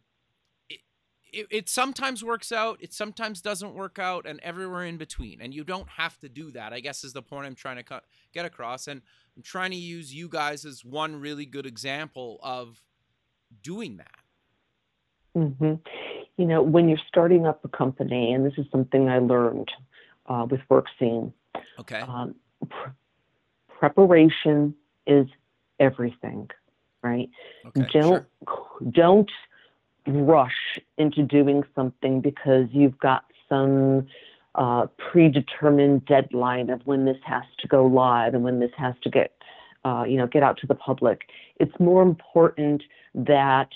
it, 1.32 1.48
it, 1.50 1.70
sometimes 1.70 2.24
works 2.24 2.52
out, 2.52 2.78
it 2.82 2.94
sometimes 2.94 3.42
doesn't 3.42 3.74
work 3.74 4.00
out, 4.00 4.26
and 4.26 4.40
everywhere 4.42 4.86
in 4.86 4.98
between. 4.98 5.42
And 5.42 5.54
you 5.54 5.64
don't 5.64 5.88
have 5.90 6.18
to 6.20 6.30
do 6.30 6.52
that. 6.52 6.74
I 6.74 6.80
guess 6.80 7.04
is 7.04 7.14
the 7.14 7.22
point 7.22 7.46
I'm 7.46 7.56
trying 7.56 7.78
to 7.78 7.84
cut, 7.84 8.04
get 8.34 8.46
across. 8.46 8.88
And 8.88 9.02
I'm 9.36 9.44
trying 9.44 9.72
to 9.72 9.78
use 9.78 10.14
you 10.14 10.28
guys 10.28 10.66
as 10.66 10.84
one 10.84 11.20
really 11.20 11.46
good 11.46 11.66
example 11.66 12.40
of 12.44 12.84
doing 13.64 13.98
that. 13.98 14.20
Mm-hmm. 15.36 15.76
You 16.38 16.46
know, 16.46 16.62
when 16.62 16.90
you're 16.90 17.00
starting 17.08 17.46
up 17.46 17.64
a 17.64 17.70
company, 17.70 18.34
and 18.34 18.46
this 18.46 18.54
is 18.58 18.66
something 18.72 19.10
I 19.10 19.20
learned 19.20 19.70
uh, 20.28 20.46
with 20.50 20.62
WorkScene. 20.70 21.32
Okay. 21.80 22.00
Um, 22.00 22.36
pr- 22.70 22.90
preparation 23.80 24.76
is 25.08 25.28
everything, 25.80 26.50
right? 27.04 27.30
Okay, 27.68 27.88
don't 27.92 27.92
sure. 28.04 28.28
don't 28.92 29.32
rush 30.08 30.80
into 30.98 31.24
doing 31.24 31.64
something 31.76 32.22
because 32.22 32.68
you've 32.72 32.98
got 33.00 33.26
some 33.48 34.08
uh, 34.56 34.88
predetermined 34.98 36.06
deadline 36.06 36.70
of 36.70 36.82
when 36.86 37.06
this 37.06 37.18
has 37.24 37.44
to 37.60 37.68
go 37.68 37.86
live 37.86 38.34
and 38.34 38.44
when 38.44 38.60
this 38.60 38.72
has 38.78 38.96
to 39.04 39.10
get 39.10 39.34
uh, 39.86 40.04
you 40.08 40.18
know 40.18 40.28
get 40.28 40.44
out 40.44 40.58
to 40.58 40.68
the 40.68 40.76
public. 40.76 41.22
It's 41.60 41.78
more 41.80 42.02
important 42.02 42.84
that 43.16 43.70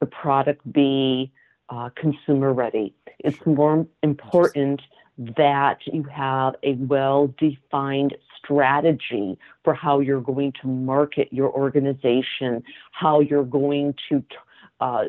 the 0.00 0.06
product 0.06 0.70
be 0.72 1.32
uh, 1.68 1.90
consumer 1.96 2.52
ready. 2.52 2.94
It's 3.18 3.44
more 3.46 3.86
important 4.02 4.82
that 5.18 5.78
you 5.86 6.02
have 6.04 6.54
a 6.62 6.74
well 6.74 7.34
defined 7.38 8.16
strategy 8.42 9.38
for 9.64 9.74
how 9.74 10.00
you're 10.00 10.20
going 10.20 10.52
to 10.62 10.66
market 10.66 11.28
your 11.30 11.50
organization, 11.52 12.62
how 12.92 13.20
you're 13.20 13.44
going 13.44 13.94
to 14.08 14.24
uh, 14.80 15.04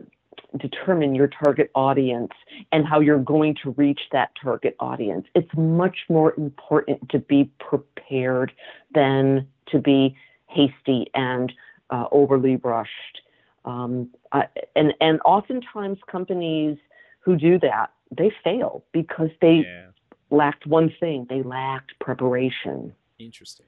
determine 0.57 1.15
your 1.15 1.27
target 1.27 1.71
audience 1.75 2.31
and 2.71 2.85
how 2.85 2.99
you're 2.99 3.19
going 3.19 3.55
to 3.63 3.71
reach 3.71 4.01
that 4.11 4.31
target 4.41 4.75
audience. 4.79 5.25
It's 5.35 5.49
much 5.55 5.97
more 6.09 6.33
important 6.35 7.09
to 7.09 7.19
be 7.19 7.49
prepared 7.59 8.51
than 8.93 9.47
to 9.67 9.79
be 9.79 10.15
hasty 10.47 11.07
and 11.13 11.51
uh, 11.89 12.05
overly 12.11 12.57
rushed. 12.57 13.21
Um, 13.63 14.09
I, 14.31 14.47
and 14.75 14.93
and 14.99 15.19
oftentimes 15.23 15.99
companies 16.09 16.77
who 17.19 17.35
do 17.37 17.59
that 17.59 17.91
they 18.15 18.31
fail 18.43 18.83
because 18.91 19.29
they 19.41 19.63
yeah. 19.65 19.87
lacked 20.29 20.67
one 20.67 20.93
thing. 20.99 21.25
They 21.29 21.41
lacked 21.41 21.93
preparation. 21.99 22.93
Interesting. 23.19 23.65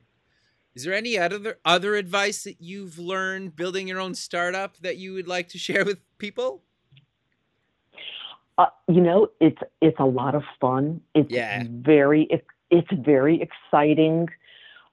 Is 0.75 0.83
there 0.83 0.93
any 0.93 1.17
other 1.17 1.59
other 1.63 1.95
advice 1.95 2.43
that 2.43 2.59
you've 2.59 2.97
learned 2.97 3.55
building 3.55 3.87
your 3.87 3.99
own 3.99 4.15
startup 4.15 4.77
that 4.77 4.97
you 4.97 5.13
would 5.13 5.27
like 5.27 5.49
to 5.49 5.57
share 5.57 5.85
with 5.85 5.99
people? 6.17 6.63
Uh, 8.57 8.65
you 8.87 9.01
know, 9.01 9.27
it's 9.39 9.61
it's 9.81 9.99
a 9.99 10.05
lot 10.05 10.35
of 10.35 10.43
fun. 10.59 11.01
It's 11.13 11.31
yeah. 11.31 11.63
very 11.69 12.23
it, 12.29 12.45
it's 12.69 12.87
very 12.91 13.41
exciting. 13.41 14.29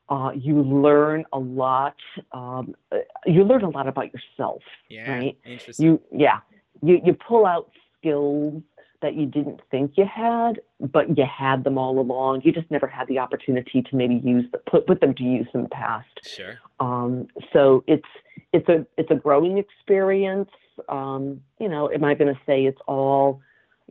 Uh, 0.08 0.32
you 0.34 0.60
learn 0.62 1.24
a 1.32 1.38
lot. 1.38 1.94
Um, 2.32 2.74
uh, 2.90 2.98
you 3.26 3.44
learn 3.44 3.62
a 3.62 3.70
lot 3.70 3.86
about 3.86 4.06
yourself, 4.12 4.62
yeah, 4.88 5.10
right? 5.10 5.38
Interesting. 5.44 5.86
You 5.86 6.00
yeah, 6.12 6.40
you 6.82 7.00
you 7.04 7.14
pull 7.14 7.46
out 7.46 7.70
skills 7.98 8.62
that 9.02 9.14
you 9.14 9.26
didn't 9.26 9.60
think 9.70 9.92
you 9.96 10.04
had, 10.04 10.60
but 10.78 11.16
you 11.16 11.24
had 11.24 11.64
them 11.64 11.78
all 11.78 11.98
along. 11.98 12.42
You 12.44 12.52
just 12.52 12.70
never 12.70 12.86
had 12.86 13.08
the 13.08 13.18
opportunity 13.18 13.82
to 13.82 13.96
maybe 13.96 14.20
use 14.22 14.44
the, 14.52 14.58
put 14.58 14.86
put 14.86 15.00
them 15.00 15.14
to 15.14 15.22
use 15.22 15.46
in 15.54 15.62
the 15.62 15.68
past. 15.68 16.08
Sure. 16.22 16.58
Um, 16.80 17.28
so 17.52 17.84
it's 17.86 18.08
it's 18.52 18.68
a 18.68 18.86
it's 18.96 19.10
a 19.10 19.14
growing 19.14 19.58
experience. 19.58 20.50
Um, 20.88 21.40
you 21.58 21.68
know, 21.68 21.90
am 21.90 22.04
I 22.04 22.14
going 22.14 22.34
to 22.34 22.40
say 22.46 22.64
it's 22.64 22.80
all 22.86 23.40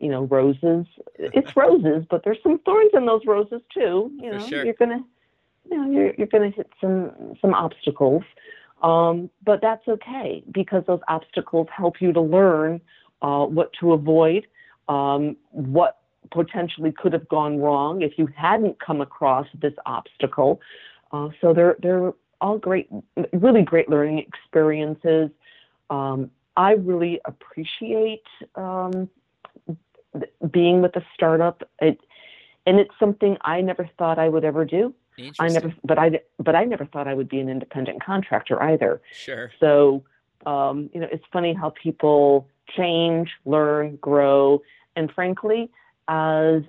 you 0.00 0.08
know, 0.10 0.24
roses. 0.24 0.86
It's 1.18 1.54
roses, 1.56 2.04
but 2.10 2.24
there's 2.24 2.38
some 2.42 2.58
thorns 2.60 2.90
in 2.94 3.06
those 3.06 3.22
roses 3.26 3.60
too. 3.72 4.10
You 4.20 4.32
know, 4.32 4.46
sure. 4.46 4.64
you're 4.64 4.74
gonna, 4.74 5.04
you 5.70 5.76
know, 5.76 5.90
you're 5.90 6.14
you're 6.14 6.26
gonna 6.26 6.50
hit 6.50 6.70
some 6.80 7.36
some 7.40 7.54
obstacles, 7.54 8.22
um, 8.82 9.30
but 9.44 9.60
that's 9.60 9.86
okay 9.86 10.42
because 10.50 10.84
those 10.86 11.00
obstacles 11.08 11.68
help 11.74 12.00
you 12.00 12.12
to 12.12 12.20
learn 12.20 12.80
uh, 13.22 13.44
what 13.44 13.72
to 13.80 13.92
avoid, 13.92 14.46
um, 14.90 15.36
what 15.52 15.98
potentially 16.32 16.92
could 16.92 17.12
have 17.12 17.28
gone 17.28 17.58
wrong 17.58 18.02
if 18.02 18.18
you 18.18 18.28
hadn't 18.36 18.78
come 18.80 19.00
across 19.00 19.46
this 19.60 19.72
obstacle. 19.86 20.60
Uh, 21.12 21.28
so 21.40 21.54
they're 21.54 21.76
they're 21.80 22.12
all 22.40 22.58
great, 22.58 22.88
really 23.32 23.62
great 23.62 23.88
learning 23.88 24.18
experiences. 24.18 25.30
Um, 25.88 26.30
I 26.56 26.72
really 26.72 27.20
appreciate 27.24 28.26
um, 28.54 29.08
being 30.50 30.82
with 30.82 30.94
a 30.96 31.04
startup, 31.14 31.62
it, 31.80 31.98
and 32.66 32.78
it's 32.78 32.94
something 32.98 33.36
I 33.42 33.60
never 33.60 33.88
thought 33.98 34.18
I 34.18 34.28
would 34.28 34.44
ever 34.44 34.64
do. 34.64 34.94
I 35.38 35.48
never, 35.48 35.74
but 35.84 35.98
I, 35.98 36.20
but 36.38 36.54
I 36.56 36.64
never 36.64 36.86
thought 36.86 37.06
I 37.06 37.12
would 37.12 37.28
be 37.28 37.40
an 37.40 37.48
independent 37.50 38.02
contractor 38.02 38.62
either. 38.62 39.02
Sure. 39.12 39.52
So, 39.60 40.02
um, 40.46 40.88
you 40.94 41.00
know, 41.00 41.08
it's 41.12 41.24
funny 41.30 41.52
how 41.52 41.70
people 41.70 42.48
change, 42.74 43.30
learn, 43.44 43.96
grow, 43.96 44.62
and 44.96 45.10
frankly, 45.12 45.70
as 46.08 46.62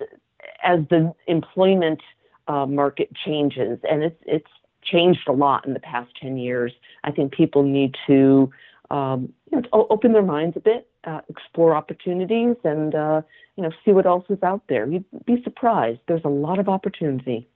as 0.64 0.80
the 0.90 1.12
employment 1.26 2.00
uh, 2.48 2.66
market 2.66 3.10
changes, 3.24 3.78
and 3.88 4.02
it's 4.02 4.20
it's 4.26 4.50
changed 4.82 5.28
a 5.28 5.32
lot 5.32 5.66
in 5.66 5.74
the 5.74 5.80
past 5.80 6.10
ten 6.20 6.36
years. 6.36 6.72
I 7.04 7.10
think 7.10 7.32
people 7.32 7.62
need 7.62 7.94
to 8.06 8.50
um, 8.92 9.32
you 9.50 9.60
know, 9.60 9.86
open 9.90 10.12
their 10.12 10.22
minds 10.22 10.56
a 10.56 10.60
bit, 10.60 10.88
uh, 11.04 11.22
explore 11.28 11.74
opportunities, 11.74 12.56
and 12.62 12.94
uh, 12.94 13.22
you 13.56 13.62
know, 13.62 13.70
see 13.84 13.90
what 13.90 14.06
else 14.06 14.24
is 14.28 14.42
out 14.42 14.62
there. 14.68 14.86
You'd 14.86 15.04
be 15.24 15.42
surprised. 15.42 16.00
There's 16.06 16.24
a 16.24 16.28
lot 16.28 16.58
of 16.58 16.68
opportunity. 16.68 17.48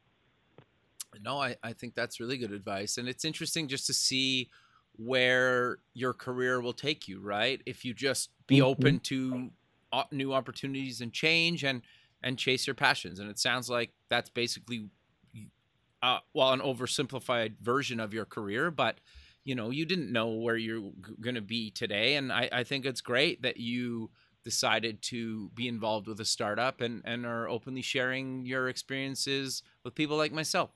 No, 1.23 1.39
I, 1.39 1.57
I 1.63 1.73
think 1.73 1.95
that's 1.95 2.21
really 2.21 2.39
good 2.39 2.53
advice, 2.53 2.99
and 2.99 3.07
it's 3.09 3.25
interesting 3.25 3.69
just 3.69 3.87
to 3.87 3.95
see 3.95 4.49
where 4.97 5.79
your 5.93 6.15
career 6.15 6.61
will 6.61 6.73
take 6.73 7.07
you. 7.07 7.21
Right, 7.21 7.61
if 7.67 7.85
you 7.85 7.93
just 7.93 8.31
be 8.47 8.57
mm-hmm. 8.57 8.65
open 8.65 9.01
to 9.01 9.51
new 10.11 10.33
opportunities 10.33 11.01
and 11.01 11.13
change, 11.13 11.65
and 11.65 11.83
and 12.23 12.39
chase 12.39 12.67
your 12.67 12.75
passions. 12.75 13.21
And 13.21 13.31
it 13.31 13.39
sounds 13.39 13.69
like 13.71 13.93
that's 14.09 14.31
basically, 14.31 14.89
uh, 16.03 16.19
well, 16.35 16.53
an 16.53 16.61
oversimplified 16.61 17.59
version 17.61 18.01
of 18.01 18.15
your 18.15 18.25
career, 18.25 18.71
but 18.71 18.99
you 19.45 19.55
know, 19.55 19.71
you 19.71 19.87
didn't 19.87 20.11
know 20.11 20.31
where 20.31 20.57
you're 20.57 20.91
going 21.21 21.37
to 21.37 21.41
be 21.41 21.71
today. 21.71 22.17
And 22.17 22.33
I, 22.33 22.49
I 22.53 22.65
think 22.65 22.85
it's 22.85 23.01
great 23.01 23.43
that 23.43 23.59
you 23.59 24.11
decided 24.43 25.03
to 25.03 25.51
be 25.55 25.69
involved 25.69 26.09
with 26.09 26.19
a 26.21 26.25
startup 26.25 26.81
and, 26.81 27.01
and 27.05 27.25
are 27.25 27.49
openly 27.49 27.83
sharing 27.83 28.45
your 28.45 28.69
experiences 28.69 29.63
with 29.85 29.95
people 29.95 30.17
like 30.17 30.33
myself. 30.33 30.71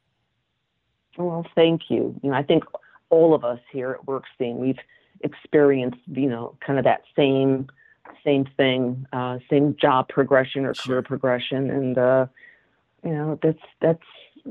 Well, 1.19 1.45
thank 1.57 1.83
you. 1.89 2.15
You 2.23 2.31
know, 2.31 2.37
I 2.37 2.45
think 2.45 2.63
all 3.11 3.35
of 3.35 3.45
us 3.45 3.59
here 3.73 3.99
at 4.01 4.07
WorkScene, 4.07 4.57
we've 4.57 4.79
experienced, 5.23 5.99
you 6.07 6.29
know, 6.29 6.57
kind 6.65 6.79
of 6.79 6.85
that 6.85 7.03
same 7.17 7.69
same 8.25 8.47
thing, 8.57 9.07
uh, 9.13 9.39
same 9.49 9.77
job 9.81 10.09
progression 10.09 10.65
or 10.65 10.75
career 10.75 11.03
progression, 11.03 11.71
and 11.71 11.99
uh, 11.99 12.27
you 13.05 13.13
know 13.13 13.39
that's 13.43 13.63
that's 13.81 14.03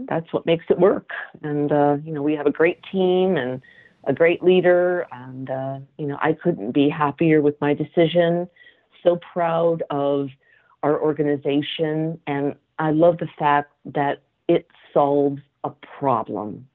that's 0.07 0.31
what 0.33 0.45
makes 0.45 0.65
it 0.69 0.79
work. 0.79 1.09
And 1.43 1.71
uh, 1.71 1.97
you 2.03 2.13
know 2.13 2.21
we 2.21 2.33
have 2.35 2.45
a 2.45 2.51
great 2.51 2.79
team 2.91 3.37
and 3.37 3.61
a 4.05 4.13
great 4.13 4.43
leader, 4.43 5.07
and 5.11 5.49
uh, 5.49 5.79
you 5.97 6.07
know 6.07 6.17
I 6.21 6.33
couldn't 6.33 6.71
be 6.71 6.89
happier 6.89 7.41
with 7.41 7.59
my 7.61 7.73
decision. 7.73 8.47
So 9.03 9.17
proud 9.33 9.83
of 9.89 10.29
our 10.83 10.99
organization, 10.99 12.19
and 12.27 12.55
I 12.79 12.91
love 12.91 13.17
the 13.17 13.29
fact 13.37 13.71
that 13.85 14.23
it 14.47 14.67
solves 14.93 15.41
a 15.63 15.71
problem. 15.99 16.67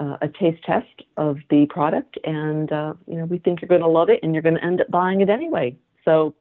uh, 0.00 0.16
a 0.22 0.28
taste 0.28 0.64
test 0.64 1.02
of 1.16 1.36
the 1.50 1.66
product, 1.66 2.18
and 2.24 2.72
uh, 2.72 2.94
you 3.06 3.16
know 3.16 3.26
we 3.26 3.38
think 3.38 3.60
you're 3.60 3.68
going 3.68 3.82
to 3.82 3.88
love 3.88 4.08
it, 4.08 4.20
and 4.22 4.34
you're 4.34 4.42
going 4.42 4.56
to 4.56 4.64
end 4.64 4.80
up 4.80 4.90
buying 4.90 5.20
it 5.20 5.28
anyway. 5.28 5.76
So 6.04 6.34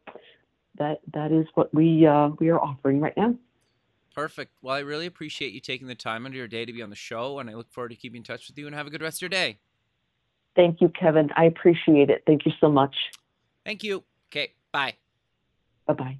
that 0.78 1.02
that 1.14 1.32
is 1.32 1.46
what 1.54 1.74
we 1.74 2.08
uh, 2.08 2.30
we 2.40 2.50
are 2.50 2.60
offering 2.60 3.00
right 3.02 3.16
now. 3.18 3.36
Perfect. 4.16 4.54
Well, 4.62 4.76
I 4.76 4.80
really 4.80 5.06
appreciate 5.06 5.54
you 5.54 5.60
taking 5.60 5.88
the 5.88 5.96
time 5.96 6.26
under 6.26 6.38
your 6.38 6.48
day 6.48 6.66
to 6.66 6.74
be 6.74 6.82
on 6.82 6.90
the 6.90 6.96
show, 6.96 7.40
and 7.40 7.50
I 7.50 7.54
look 7.54 7.72
forward 7.72 7.90
to 7.90 7.96
keeping 7.96 8.20
in 8.20 8.24
touch 8.24 8.48
with 8.48 8.58
you. 8.58 8.66
And 8.66 8.76
have 8.76 8.88
a 8.88 8.90
good 8.90 9.02
rest 9.02 9.18
of 9.18 9.22
your 9.24 9.30
day. 9.30 9.60
Thank 10.56 10.82
you, 10.82 10.90
Kevin. 10.90 11.30
I 11.36 11.46
appreciate 11.46 12.10
it. 12.10 12.24
Thank 12.26 12.46
you 12.46 12.52
so 12.60 12.70
much. 12.70 12.96
Thank 13.66 13.84
you. 13.84 14.04
Okay. 14.32 14.54
Bye. 14.72 14.96
Bye 15.86 15.94
bye. 15.94 16.20